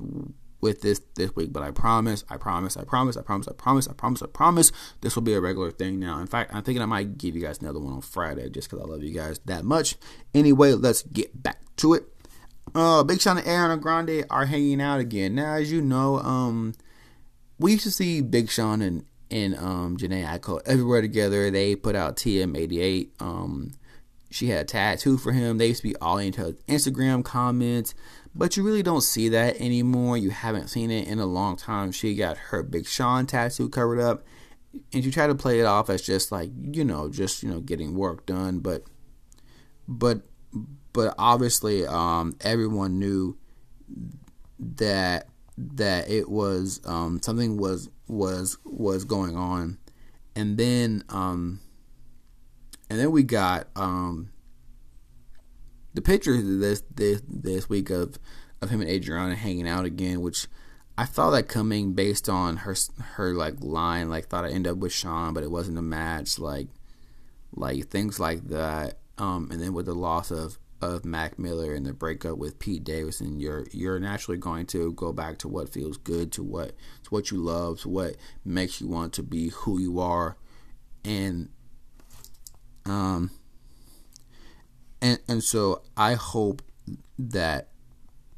with 0.66 0.82
this 0.82 1.00
this 1.14 1.36
week, 1.36 1.54
but 1.54 1.62
I 1.62 1.70
promise, 1.70 2.26
I 2.28 2.38
promise, 2.38 2.76
I 2.76 2.84
promise, 2.84 3.16
I 3.16 3.22
promise, 3.22 3.48
I 3.48 3.54
promise, 3.54 3.88
I 3.88 3.94
promise, 3.94 4.24
I 4.24 4.26
promise, 4.26 4.72
this 5.02 5.16
will 5.16 5.22
be 5.22 5.36
a 5.36 5.40
regular 5.40 5.70
thing 5.70 6.00
now. 6.00 6.20
In 6.20 6.26
fact, 6.26 6.54
I'm 6.54 6.64
thinking 6.64 6.82
I 6.82 6.88
might 6.88 7.20
give 7.20 7.36
you 7.36 7.42
guys 7.44 7.60
another 7.62 7.80
one 7.80 7.94
on 7.94 8.02
Friday 8.02 8.50
just 8.50 8.68
because 8.68 8.84
I 8.84 8.90
love 8.90 9.04
you 9.04 9.14
guys 9.14 9.40
that 9.46 9.64
much. 9.64 9.96
Anyway, 10.34 10.72
let's 10.74 11.04
get 11.04 11.44
back 11.44 11.60
to 11.78 11.94
it. 11.94 12.06
Uh, 12.74 13.04
Big 13.04 13.22
Sean 13.22 13.38
and 13.38 13.46
Ariana 13.46 13.80
Grande 13.80 14.26
are 14.32 14.48
hanging 14.48 14.82
out 14.82 15.00
again. 15.00 15.36
Now, 15.36 15.54
as 15.54 15.72
you 15.72 15.82
know, 15.82 16.18
um, 16.18 16.74
we 17.60 17.74
used 17.74 17.84
to 17.84 17.92
see 17.92 18.22
Big 18.22 18.50
Sean 18.50 18.82
and 18.82 19.06
and 19.30 19.56
um 19.58 19.98
Jhené 19.98 20.26
Aiko 20.26 20.62
everywhere 20.66 21.02
together. 21.02 21.52
They 21.52 21.76
put 21.76 21.96
out 21.96 22.16
TM88. 22.18 23.10
Um, 23.20 23.74
she 24.30 24.48
had 24.48 24.62
a 24.62 24.66
tattoo 24.66 25.18
for 25.18 25.32
him. 25.32 25.58
They 25.58 25.68
used 25.68 25.82
to 25.82 25.90
be 25.90 25.96
all 25.98 26.18
into 26.18 26.58
Instagram 26.68 27.24
comments. 27.24 27.94
But 28.34 28.58
you 28.58 28.64
really 28.64 28.84
don't 28.84 29.02
see 29.02 29.30
that 29.30 29.60
anymore. 29.62 30.18
You 30.18 30.30
haven't 30.30 30.68
seen 30.68 30.92
it 30.92 31.08
in 31.08 31.20
a 31.20 31.26
long 31.26 31.56
time. 31.56 31.92
She 31.92 32.16
got 32.16 32.38
her 32.38 32.64
Big 32.64 32.86
Sean 32.86 33.26
tattoo 33.26 33.70
covered 33.70 34.00
up. 34.00 34.26
And 34.92 35.04
she 35.06 35.12
tried 35.12 35.28
to 35.28 35.36
play 35.36 35.62
it 35.62 35.66
off 35.66 35.90
as 35.90 36.02
just 36.02 36.34
like, 36.34 36.50
you 36.62 36.84
know, 36.84 37.10
just, 37.10 37.44
you 37.44 37.50
know, 37.50 37.62
getting 37.62 37.96
work 37.96 38.26
done. 38.26 38.60
But, 38.60 38.84
but, 39.88 40.24
but 40.92 41.16
obviously, 41.18 41.88
um, 41.88 42.36
everyone 42.42 43.00
knew 43.00 43.38
that, 44.60 45.30
that 45.58 46.10
it 46.10 46.30
was, 46.30 46.82
um, 46.84 47.22
something 47.22 47.56
was, 47.56 47.90
was, 48.10 48.58
was 48.66 49.06
going 49.06 49.38
on. 49.38 49.78
And 50.36 50.58
then, 50.58 51.06
um, 51.08 51.62
and 52.96 53.02
then 53.02 53.12
we 53.12 53.24
got, 53.24 53.68
um, 53.76 54.30
the 55.94 56.02
pictures 56.02 56.42
this 56.46 56.82
this 56.94 57.22
this 57.28 57.68
week 57.68 57.90
of 57.90 58.18
of 58.62 58.70
him 58.70 58.80
and 58.80 58.90
Ariana 58.90 59.36
hanging 59.36 59.68
out 59.68 59.84
again, 59.84 60.22
which 60.22 60.48
I 60.98 61.04
thought 61.04 61.32
that 61.32 61.50
coming 61.50 61.92
based 61.92 62.30
on 62.30 62.56
her 62.56 62.74
her 63.16 63.34
like 63.34 63.56
line, 63.60 64.10
like 64.10 64.28
thought 64.28 64.46
I 64.46 64.52
end 64.52 64.66
up 64.66 64.78
with 64.78 64.94
Sean, 64.94 65.34
but 65.34 65.44
it 65.44 65.52
wasn't 65.52 65.78
a 65.78 65.82
match, 65.82 66.40
like 66.40 66.70
like 67.54 67.90
things 67.90 68.18
like 68.18 68.48
that. 68.48 69.00
Um, 69.18 69.50
and 69.52 69.62
then 69.62 69.74
with 69.74 69.88
the 69.88 69.94
loss 69.94 70.32
of 70.32 70.58
of 70.82 71.04
Mac 71.04 71.38
Miller 71.38 71.74
and 71.74 71.86
the 71.86 71.94
breakup 71.94 72.38
with 72.38 72.60
Pete 72.60 72.86
Davidson, 72.86 73.42
you're 73.42 73.66
you're 73.74 74.00
naturally 74.00 74.38
going 74.38 74.68
to 74.68 74.94
go 74.94 75.12
back 75.12 75.38
to 75.40 75.50
what 75.50 75.68
feels 75.68 75.98
good, 75.98 76.32
to 76.34 76.44
what 76.44 76.70
to 77.04 77.10
what 77.10 77.30
you 77.30 77.38
love, 77.42 77.82
to 77.82 77.90
what 77.90 78.16
makes 78.46 78.80
you 78.80 78.88
want 78.88 79.12
to 79.14 79.24
be 79.24 79.50
who 79.50 79.80
you 79.80 80.00
are, 80.00 80.38
and 81.04 81.50
um 82.86 83.32
and 85.02 85.20
and 85.28 85.44
so 85.44 85.82
I 85.96 86.14
hope 86.14 86.62
that 87.18 87.70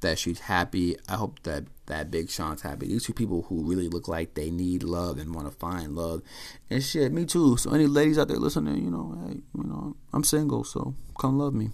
that 0.01 0.19
she's 0.19 0.41
happy. 0.41 0.95
I 1.09 1.15
hope 1.15 1.41
that 1.43 1.65
that 1.87 2.11
Big 2.11 2.29
Sean's 2.29 2.61
happy. 2.61 2.87
These 2.87 3.05
two 3.05 3.13
people 3.13 3.43
who 3.43 3.63
really 3.63 3.87
look 3.87 4.07
like 4.07 4.33
they 4.33 4.51
need 4.51 4.83
love 4.83 5.17
and 5.17 5.33
want 5.33 5.49
to 5.49 5.57
find 5.57 5.95
love, 5.95 6.21
and 6.69 6.83
shit, 6.83 7.11
me 7.11 7.25
too. 7.25 7.57
So 7.57 7.71
any 7.71 7.87
ladies 7.87 8.17
out 8.19 8.27
there 8.27 8.37
listening, 8.37 8.83
you 8.83 8.91
know, 8.91 9.17
hey, 9.25 9.39
you 9.55 9.63
know, 9.63 9.95
I'm 10.13 10.23
single, 10.23 10.63
so 10.63 10.93
come 11.19 11.39
love 11.39 11.53
me. 11.53 11.69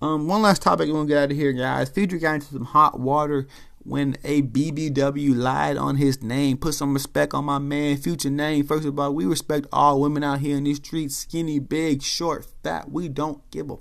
Um, 0.00 0.26
one 0.26 0.42
last 0.42 0.62
topic 0.62 0.88
we 0.88 0.92
want 0.92 1.08
to 1.08 1.14
get 1.14 1.22
out 1.22 1.30
of 1.30 1.36
here, 1.36 1.52
guys. 1.52 1.88
Future 1.88 2.18
got 2.18 2.34
into 2.34 2.46
some 2.46 2.64
hot 2.64 2.98
water 2.98 3.46
when 3.84 4.16
a 4.24 4.42
BBW 4.42 5.36
lied 5.36 5.76
on 5.76 5.96
his 5.96 6.22
name. 6.22 6.56
Put 6.56 6.74
some 6.74 6.94
respect 6.94 7.34
on 7.34 7.44
my 7.44 7.58
man 7.58 7.96
Future 7.96 8.30
name. 8.30 8.66
First 8.66 8.86
of 8.86 8.98
all, 8.98 9.12
we 9.12 9.24
respect 9.24 9.66
all 9.72 10.00
women 10.00 10.22
out 10.22 10.40
here 10.40 10.56
in 10.56 10.64
these 10.64 10.76
streets, 10.76 11.16
skinny, 11.16 11.58
big, 11.58 12.02
short, 12.02 12.46
fat. 12.62 12.90
We 12.90 13.08
don't 13.08 13.48
give 13.50 13.70
a 13.70 13.76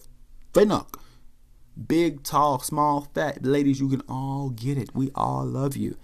fuck. 0.54 1.02
Big, 1.88 2.24
tall, 2.24 2.60
small, 2.60 3.08
fat 3.14 3.46
ladies, 3.46 3.80
you 3.80 3.90
can 3.90 4.02
all 4.10 4.50
get 4.50 4.78
it. 4.78 4.94
We 4.94 5.12
all 5.16 5.46
love 5.46 5.78
you. 5.78 5.98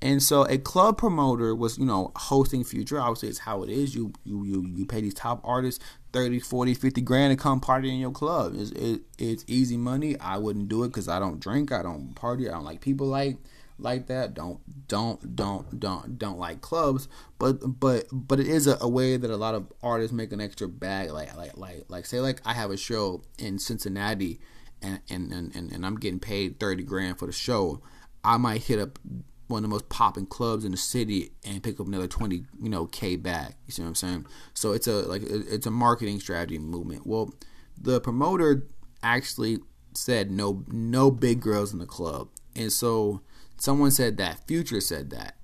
And 0.00 0.22
so 0.22 0.44
a 0.44 0.58
club 0.58 0.96
promoter 0.96 1.54
was, 1.54 1.76
you 1.76 1.84
know, 1.84 2.12
hosting 2.14 2.62
Future. 2.62 3.00
Obviously, 3.00 3.30
it's 3.30 3.40
how 3.40 3.64
it 3.64 3.70
is. 3.70 3.94
You 3.94 4.12
you 4.24 4.44
you, 4.44 4.66
you 4.66 4.86
pay 4.86 5.00
these 5.00 5.14
top 5.14 5.40
artists 5.42 5.84
30, 6.12 6.40
40, 6.40 6.74
50 6.74 7.00
grand 7.02 7.36
to 7.36 7.42
come 7.42 7.60
party 7.60 7.90
in 7.90 7.98
your 7.98 8.10
club. 8.10 8.54
It's, 8.56 8.70
it, 8.72 9.02
it's 9.18 9.44
easy 9.46 9.76
money. 9.76 10.18
I 10.18 10.38
wouldn't 10.38 10.68
do 10.68 10.84
it 10.84 10.88
because 10.88 11.08
I 11.08 11.18
don't 11.18 11.40
drink. 11.40 11.72
I 11.72 11.82
don't 11.82 12.14
party. 12.14 12.48
I 12.48 12.52
don't 12.52 12.64
like 12.64 12.80
people 12.80 13.06
like 13.06 13.38
like 13.78 14.06
that. 14.08 14.34
Don't 14.34 14.58
don't 14.88 15.36
don't 15.36 15.78
don't 15.78 16.18
don't 16.18 16.38
like 16.38 16.60
clubs. 16.60 17.08
But 17.38 17.80
but 17.80 18.06
but 18.12 18.40
it 18.40 18.48
is 18.48 18.66
a, 18.66 18.78
a 18.80 18.88
way 18.88 19.16
that 19.16 19.30
a 19.30 19.36
lot 19.36 19.54
of 19.54 19.72
artists 19.82 20.12
make 20.12 20.32
an 20.32 20.40
extra 20.40 20.68
bag. 20.68 21.10
Like 21.10 21.36
like 21.36 21.56
like 21.56 21.84
like 21.88 22.06
say 22.06 22.20
like 22.20 22.40
I 22.44 22.54
have 22.54 22.70
a 22.70 22.76
show 22.76 23.22
in 23.38 23.58
Cincinnati 23.58 24.40
and 24.82 25.00
and, 25.10 25.32
and, 25.32 25.72
and 25.72 25.86
I'm 25.86 25.96
getting 25.96 26.20
paid 26.20 26.58
30 26.58 26.82
grand 26.84 27.18
for 27.18 27.26
the 27.26 27.32
show. 27.32 27.82
I 28.24 28.36
might 28.36 28.62
hit 28.62 28.78
up 28.78 28.98
one 29.48 29.58
of 29.58 29.62
the 29.62 29.74
most 29.74 29.88
popping 29.88 30.26
clubs 30.26 30.64
in 30.64 30.70
the 30.70 30.76
city 30.76 31.32
and 31.44 31.62
pick 31.62 31.80
up 31.80 31.86
another 31.86 32.06
20 32.06 32.44
you 32.62 32.68
know 32.68 32.86
k 32.86 33.16
back 33.16 33.56
you 33.66 33.72
see 33.72 33.82
what 33.82 33.88
i'm 33.88 33.94
saying? 33.94 34.26
So 34.54 34.72
it's 34.72 34.86
a 34.86 35.02
like 35.08 35.22
it's 35.24 35.66
a 35.66 35.70
marketing 35.70 36.20
strategy 36.20 36.58
movement. 36.58 37.06
Well 37.06 37.34
the 37.80 38.00
promoter 38.00 38.66
actually 39.02 39.58
said 39.94 40.30
no 40.30 40.64
no 40.68 41.10
big 41.10 41.40
girls 41.40 41.72
in 41.72 41.78
the 41.78 41.86
club. 41.86 42.28
And 42.54 42.72
so 42.72 43.22
someone 43.56 43.90
said 43.90 44.16
that 44.18 44.46
future 44.46 44.80
said 44.80 45.10
that. 45.10 45.34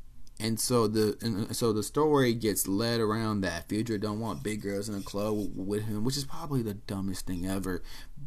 And 0.40 0.58
so 0.58 0.88
the 0.88 1.16
and 1.22 1.54
so 1.56 1.72
the 1.72 1.82
story 1.82 2.34
gets 2.34 2.66
led 2.66 3.00
around 3.00 3.42
that 3.42 3.68
future 3.68 3.98
don't 3.98 4.20
want 4.20 4.42
big 4.42 4.62
girls 4.62 4.88
in 4.88 4.96
the 4.96 5.00
club 5.00 5.36
with 5.54 5.84
him 5.84 6.02
which 6.02 6.16
is 6.16 6.24
probably 6.24 6.60
the 6.60 6.74
dumbest 6.74 7.26
thing 7.26 7.46
ever 7.46 7.82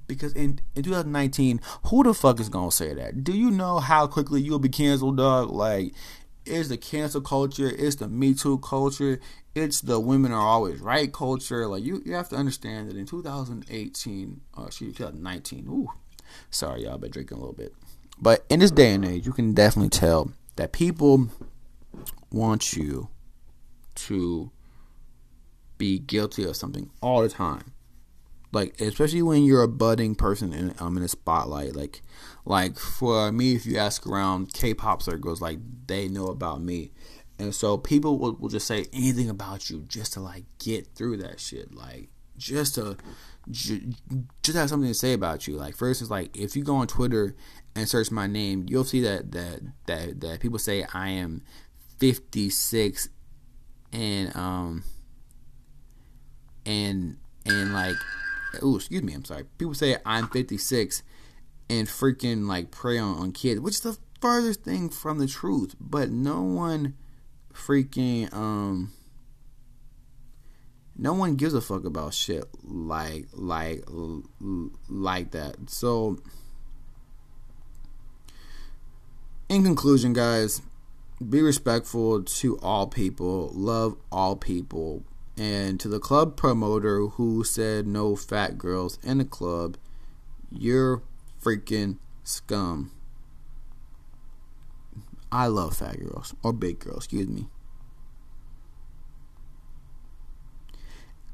because 0.08 0.34
in, 0.34 0.60
in 0.76 0.84
2019, 0.84 1.60
who 1.86 2.04
the 2.04 2.14
fuck 2.14 2.40
is 2.40 2.50
gonna 2.50 2.72
say 2.72 2.94
that? 2.94 3.24
Do 3.24 3.34
you 3.34 3.52
know 3.52 3.80
how 3.80 4.08
quickly 4.08 4.42
you'll 4.42 4.60
be 4.60 4.70
canceled, 4.70 5.18
dog? 5.18 5.52
Like, 5.52 5.94
it's 6.46 6.70
the 6.70 6.78
cancel 6.78 7.22
culture, 7.22 7.72
it's 7.78 7.98
the 7.98 8.08
Me 8.08 8.34
Too 8.34 8.58
culture, 8.60 9.20
it's 9.54 9.82
the 9.82 10.00
women 10.00 10.32
are 10.32 10.48
always 10.48 10.80
right 10.80 11.12
culture. 11.12 11.68
Like, 11.68 11.84
you, 11.84 12.02
you 12.06 12.14
have 12.14 12.30
to 12.30 12.36
understand 12.36 12.90
that 12.90 12.98
in 12.98 13.06
2018, 13.06 14.42
uh, 14.58 14.64
excuse 14.66 14.96
2019, 14.96 15.68
ooh, 15.68 15.88
sorry, 16.50 16.84
y'all, 16.84 16.98
been 16.98 17.12
drinking 17.12 17.38
a 17.38 17.42
little 17.42 17.56
bit. 17.56 17.74
But 18.20 18.46
in 18.50 18.62
this 18.62 18.72
day 18.72 18.94
and 18.94 19.06
age, 19.06 19.26
you 19.26 19.34
can 19.34 19.54
definitely 19.54 19.90
tell 19.90 20.32
that 20.56 20.72
people 20.72 21.30
want 22.32 22.76
you 22.76 23.10
to 23.96 24.52
be 25.78 26.00
guilty 26.00 26.44
of 26.44 26.56
something 26.56 26.90
all 27.02 27.22
the 27.22 27.30
time 27.30 27.74
like 28.52 28.80
especially 28.80 29.22
when 29.22 29.44
you're 29.44 29.64
a 29.64 29.68
budding 29.68 30.16
person 30.16 30.54
in 30.54 30.74
um 30.80 30.98
in 30.98 31.04
a 31.04 31.08
spotlight 31.08 31.76
like 31.76 32.02
like 32.46 32.78
for 32.78 33.32
me 33.32 33.56
if 33.56 33.66
you 33.66 33.78
ask 33.78 34.08
around 34.08 34.54
k-pop 34.54 35.02
circles 35.02 35.42
like 35.42 35.60
they 35.88 36.08
know 36.08 36.28
about 36.28 36.62
me. 36.62 36.92
And 37.40 37.54
so 37.54 37.78
people 37.78 38.18
will, 38.18 38.34
will 38.34 38.50
just 38.50 38.66
say 38.66 38.88
anything 38.92 39.30
about 39.30 39.70
you 39.70 39.84
just 39.88 40.14
to 40.14 40.22
like 40.22 40.46
get 40.58 40.88
through 40.96 41.18
that 41.18 41.40
shit 41.40 41.74
like 41.74 42.10
just 42.38 42.76
to 42.76 42.98
just 43.50 44.58
have 44.58 44.70
something 44.70 44.90
to 44.90 44.94
say 44.94 45.14
about 45.14 45.48
you. 45.48 45.56
Like 45.56 45.76
for 45.76 45.88
instance 45.90 46.10
like 46.10 46.36
if 46.36 46.56
you 46.56 46.64
go 46.64 46.76
on 46.76 46.88
twitter 46.88 47.36
and 47.76 47.88
search 47.88 48.12
my 48.12 48.28
name 48.28 48.66
you'll 48.70 48.84
see 48.84 49.02
that 49.02 49.32
that 49.34 49.60
that, 49.86 50.22
that 50.22 50.40
people 50.40 50.58
say 50.58 50.86
i 50.94 51.10
am 51.10 51.44
56 52.00 53.10
and 53.94 54.36
um 54.36 54.84
and 56.66 57.18
and 57.46 57.74
like 57.74 57.96
oh, 58.62 58.76
excuse 58.78 59.04
me, 59.04 59.14
I'm 59.14 59.26
sorry. 59.26 59.44
People 59.58 59.74
say 59.74 59.98
I'm 60.06 60.28
56 60.30 61.04
and 61.70 61.88
freaking 61.88 62.48
like 62.48 62.72
prey 62.72 62.98
on, 62.98 63.18
on 63.18 63.32
kids, 63.32 63.60
which 63.60 63.76
is 63.76 63.82
the 63.82 63.98
furthest 64.22 64.64
thing 64.64 64.90
from 64.90 65.20
the 65.20 65.28
truth. 65.28 65.76
But 65.80 66.10
no 66.10 66.42
one 66.42 66.96
freaking 67.54 68.32
um 68.34 68.92
no 70.96 71.14
one 71.14 71.36
gives 71.36 71.54
a 71.54 71.62
fuck 71.62 71.86
about 71.86 72.14
shit 72.14 72.46
like 72.64 73.28
like 73.34 73.84
like 74.90 75.32
that. 75.32 75.70
So 75.70 76.18
in 79.50 79.64
conclusion, 79.64 80.14
guys, 80.14 80.62
be 81.28 81.42
respectful 81.42 82.24
to 82.24 82.58
all 82.60 82.88
people, 82.88 83.52
love 83.54 83.98
all 84.12 84.36
people, 84.36 85.04
and 85.38 85.80
to 85.80 85.88
the 85.88 86.00
club 86.00 86.36
promoter 86.36 87.06
who 87.08 87.44
said 87.44 87.86
no 87.86 88.16
fat 88.16 88.58
girls 88.58 88.98
in 89.04 89.20
the 89.20 89.26
club, 89.26 89.78
you're 90.52 91.04
freaking 91.42 91.98
scum. 92.24 92.92
I 95.32 95.48
love 95.48 95.78
fat 95.78 96.00
girls 96.00 96.34
or 96.42 96.54
big 96.54 96.80
girls, 96.80 97.06
excuse 97.06 97.28
me. 97.28 97.48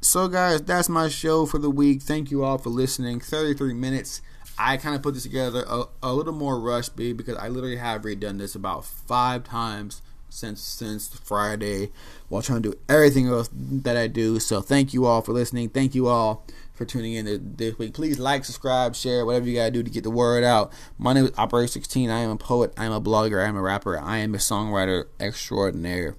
So, 0.02 0.28
guys, 0.28 0.62
that's 0.62 0.90
my 0.90 1.08
show 1.08 1.46
for 1.46 1.60
the 1.60 1.70
week. 1.70 2.02
Thank 2.02 2.30
you 2.30 2.44
all 2.44 2.58
for 2.58 2.70
listening. 2.70 3.22
33 3.22 3.74
minutes. 3.74 4.22
I 4.58 4.76
kind 4.76 4.96
of 4.96 5.02
put 5.02 5.14
this 5.14 5.24
together 5.24 5.64
a, 5.68 5.86
a 6.04 6.14
little 6.14 6.34
more 6.34 6.60
rushed, 6.60 6.96
because 6.98 7.38
I 7.38 7.48
literally 7.48 7.78
have 7.78 8.02
redone 8.02 8.38
this 8.38 8.54
about 8.54 8.84
five 8.84 9.46
times 9.46 10.02
since 10.34 10.62
since 10.62 11.08
Friday 11.08 11.92
while 12.28 12.42
trying 12.42 12.62
to 12.64 12.72
do 12.72 12.78
everything 12.90 13.28
else 13.28 13.50
that 13.54 13.96
I 13.96 14.08
do. 14.08 14.40
So 14.40 14.62
thank 14.62 14.94
you 14.94 15.06
all 15.06 15.22
for 15.22 15.32
listening. 15.32 15.70
Thank 15.70 15.96
you 15.96 16.08
all 16.08 16.46
for 16.74 16.86
tuning 16.86 17.14
in 17.14 17.56
this 17.56 17.78
week. 17.78 17.94
Please 17.94 18.20
like, 18.20 18.44
subscribe, 18.46 18.96
share, 18.96 19.26
whatever 19.26 19.46
you 19.46 19.56
gotta 19.56 19.72
do 19.72 19.84
to 19.84 19.92
get 19.92 20.04
the 20.04 20.10
word 20.10 20.44
out. 20.44 20.74
My 20.98 21.14
name 21.14 21.26
is 21.26 21.32
Operator 21.38 21.68
16. 21.68 22.10
I 22.10 22.20
am 22.20 22.32
a 22.32 22.38
poet. 22.38 22.74
I 22.78 22.86
am 22.86 22.92
a 22.92 23.02
blogger. 23.02 23.44
I 23.44 23.48
am 23.48 23.56
a 23.56 23.62
rapper. 23.62 24.00
I 24.00 24.18
am 24.18 24.34
a 24.34 24.40
songwriter 24.40 25.06
extraordinaire. 25.20 26.16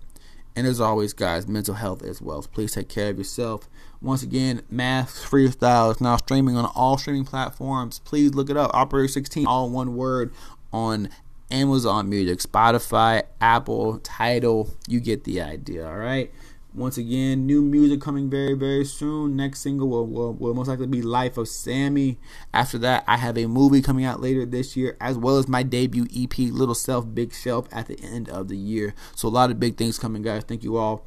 And 0.57 0.69
as 0.69 0.81
always, 0.81 1.13
guys, 1.13 1.49
mental 1.49 1.75
health 1.75 2.05
as 2.05 2.23
well. 2.23 2.41
Please 2.43 2.73
take 2.73 2.89
care 2.89 3.11
of 3.11 3.19
yourself. 3.19 3.69
Once 4.01 4.23
again, 4.23 4.63
Math 4.71 5.11
Freestyle 5.11 5.91
is 5.91 6.01
now 6.01 6.17
streaming 6.17 6.57
on 6.57 6.71
all 6.77 6.97
streaming 6.99 7.25
platforms. 7.25 7.99
Please 8.01 8.35
look 8.35 8.49
it 8.49 8.57
up. 8.57 8.71
Operator 8.73 9.09
16, 9.09 9.47
all 9.47 9.69
one 9.71 9.97
word 9.97 10.33
on 10.73 11.09
Amazon 11.51 12.09
Music, 12.09 12.39
Spotify, 12.39 13.23
Apple, 13.41 13.99
Tidal. 13.99 14.71
You 14.89 15.01
get 15.01 15.25
the 15.25 15.41
idea, 15.41 15.87
all 15.87 15.97
right? 15.97 16.33
Once 16.75 16.99
again, 16.99 17.47
new 17.47 17.63
music 17.63 18.01
coming 18.01 18.29
very, 18.29 18.55
very 18.55 18.85
soon. 18.85 19.37
Next 19.37 19.61
single 19.61 19.89
will, 19.89 20.07
will, 20.09 20.33
will, 20.33 20.55
most 20.55 20.67
likely 20.67 20.89
be 20.89 21.03
Life 21.03 21.39
of 21.39 21.47
Sammy. 21.47 22.19
After 22.53 22.79
that, 22.79 23.05
I 23.07 23.17
have 23.17 23.39
a 23.39 23.47
movie 23.47 23.81
coming 23.81 24.05
out 24.05 24.21
later 24.21 24.45
this 24.45 24.77
year, 24.77 24.97
as 25.01 25.17
well 25.17 25.39
as 25.39 25.47
my 25.47 25.63
debut 25.63 26.09
EP, 26.17 26.37
Little 26.37 26.75
Self, 26.75 27.15
Big 27.15 27.33
Shelf, 27.33 27.69
at 27.71 27.87
the 27.87 28.01
end 28.01 28.29
of 28.29 28.49
the 28.49 28.57
year. 28.57 28.93
So, 29.15 29.29
a 29.29 29.31
lot 29.31 29.53
of 29.53 29.61
big 29.61 29.77
things 29.77 30.01
coming, 30.01 30.23
guys. 30.23 30.43
Thank 30.43 30.65
you 30.65 30.77
all 30.77 31.07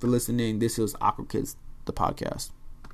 for 0.00 0.08
listening. 0.08 0.58
This 0.58 0.76
is 0.76 0.96
Awkward 1.00 1.28
Kids, 1.28 1.56
the 1.84 1.92
podcast. 1.92 2.50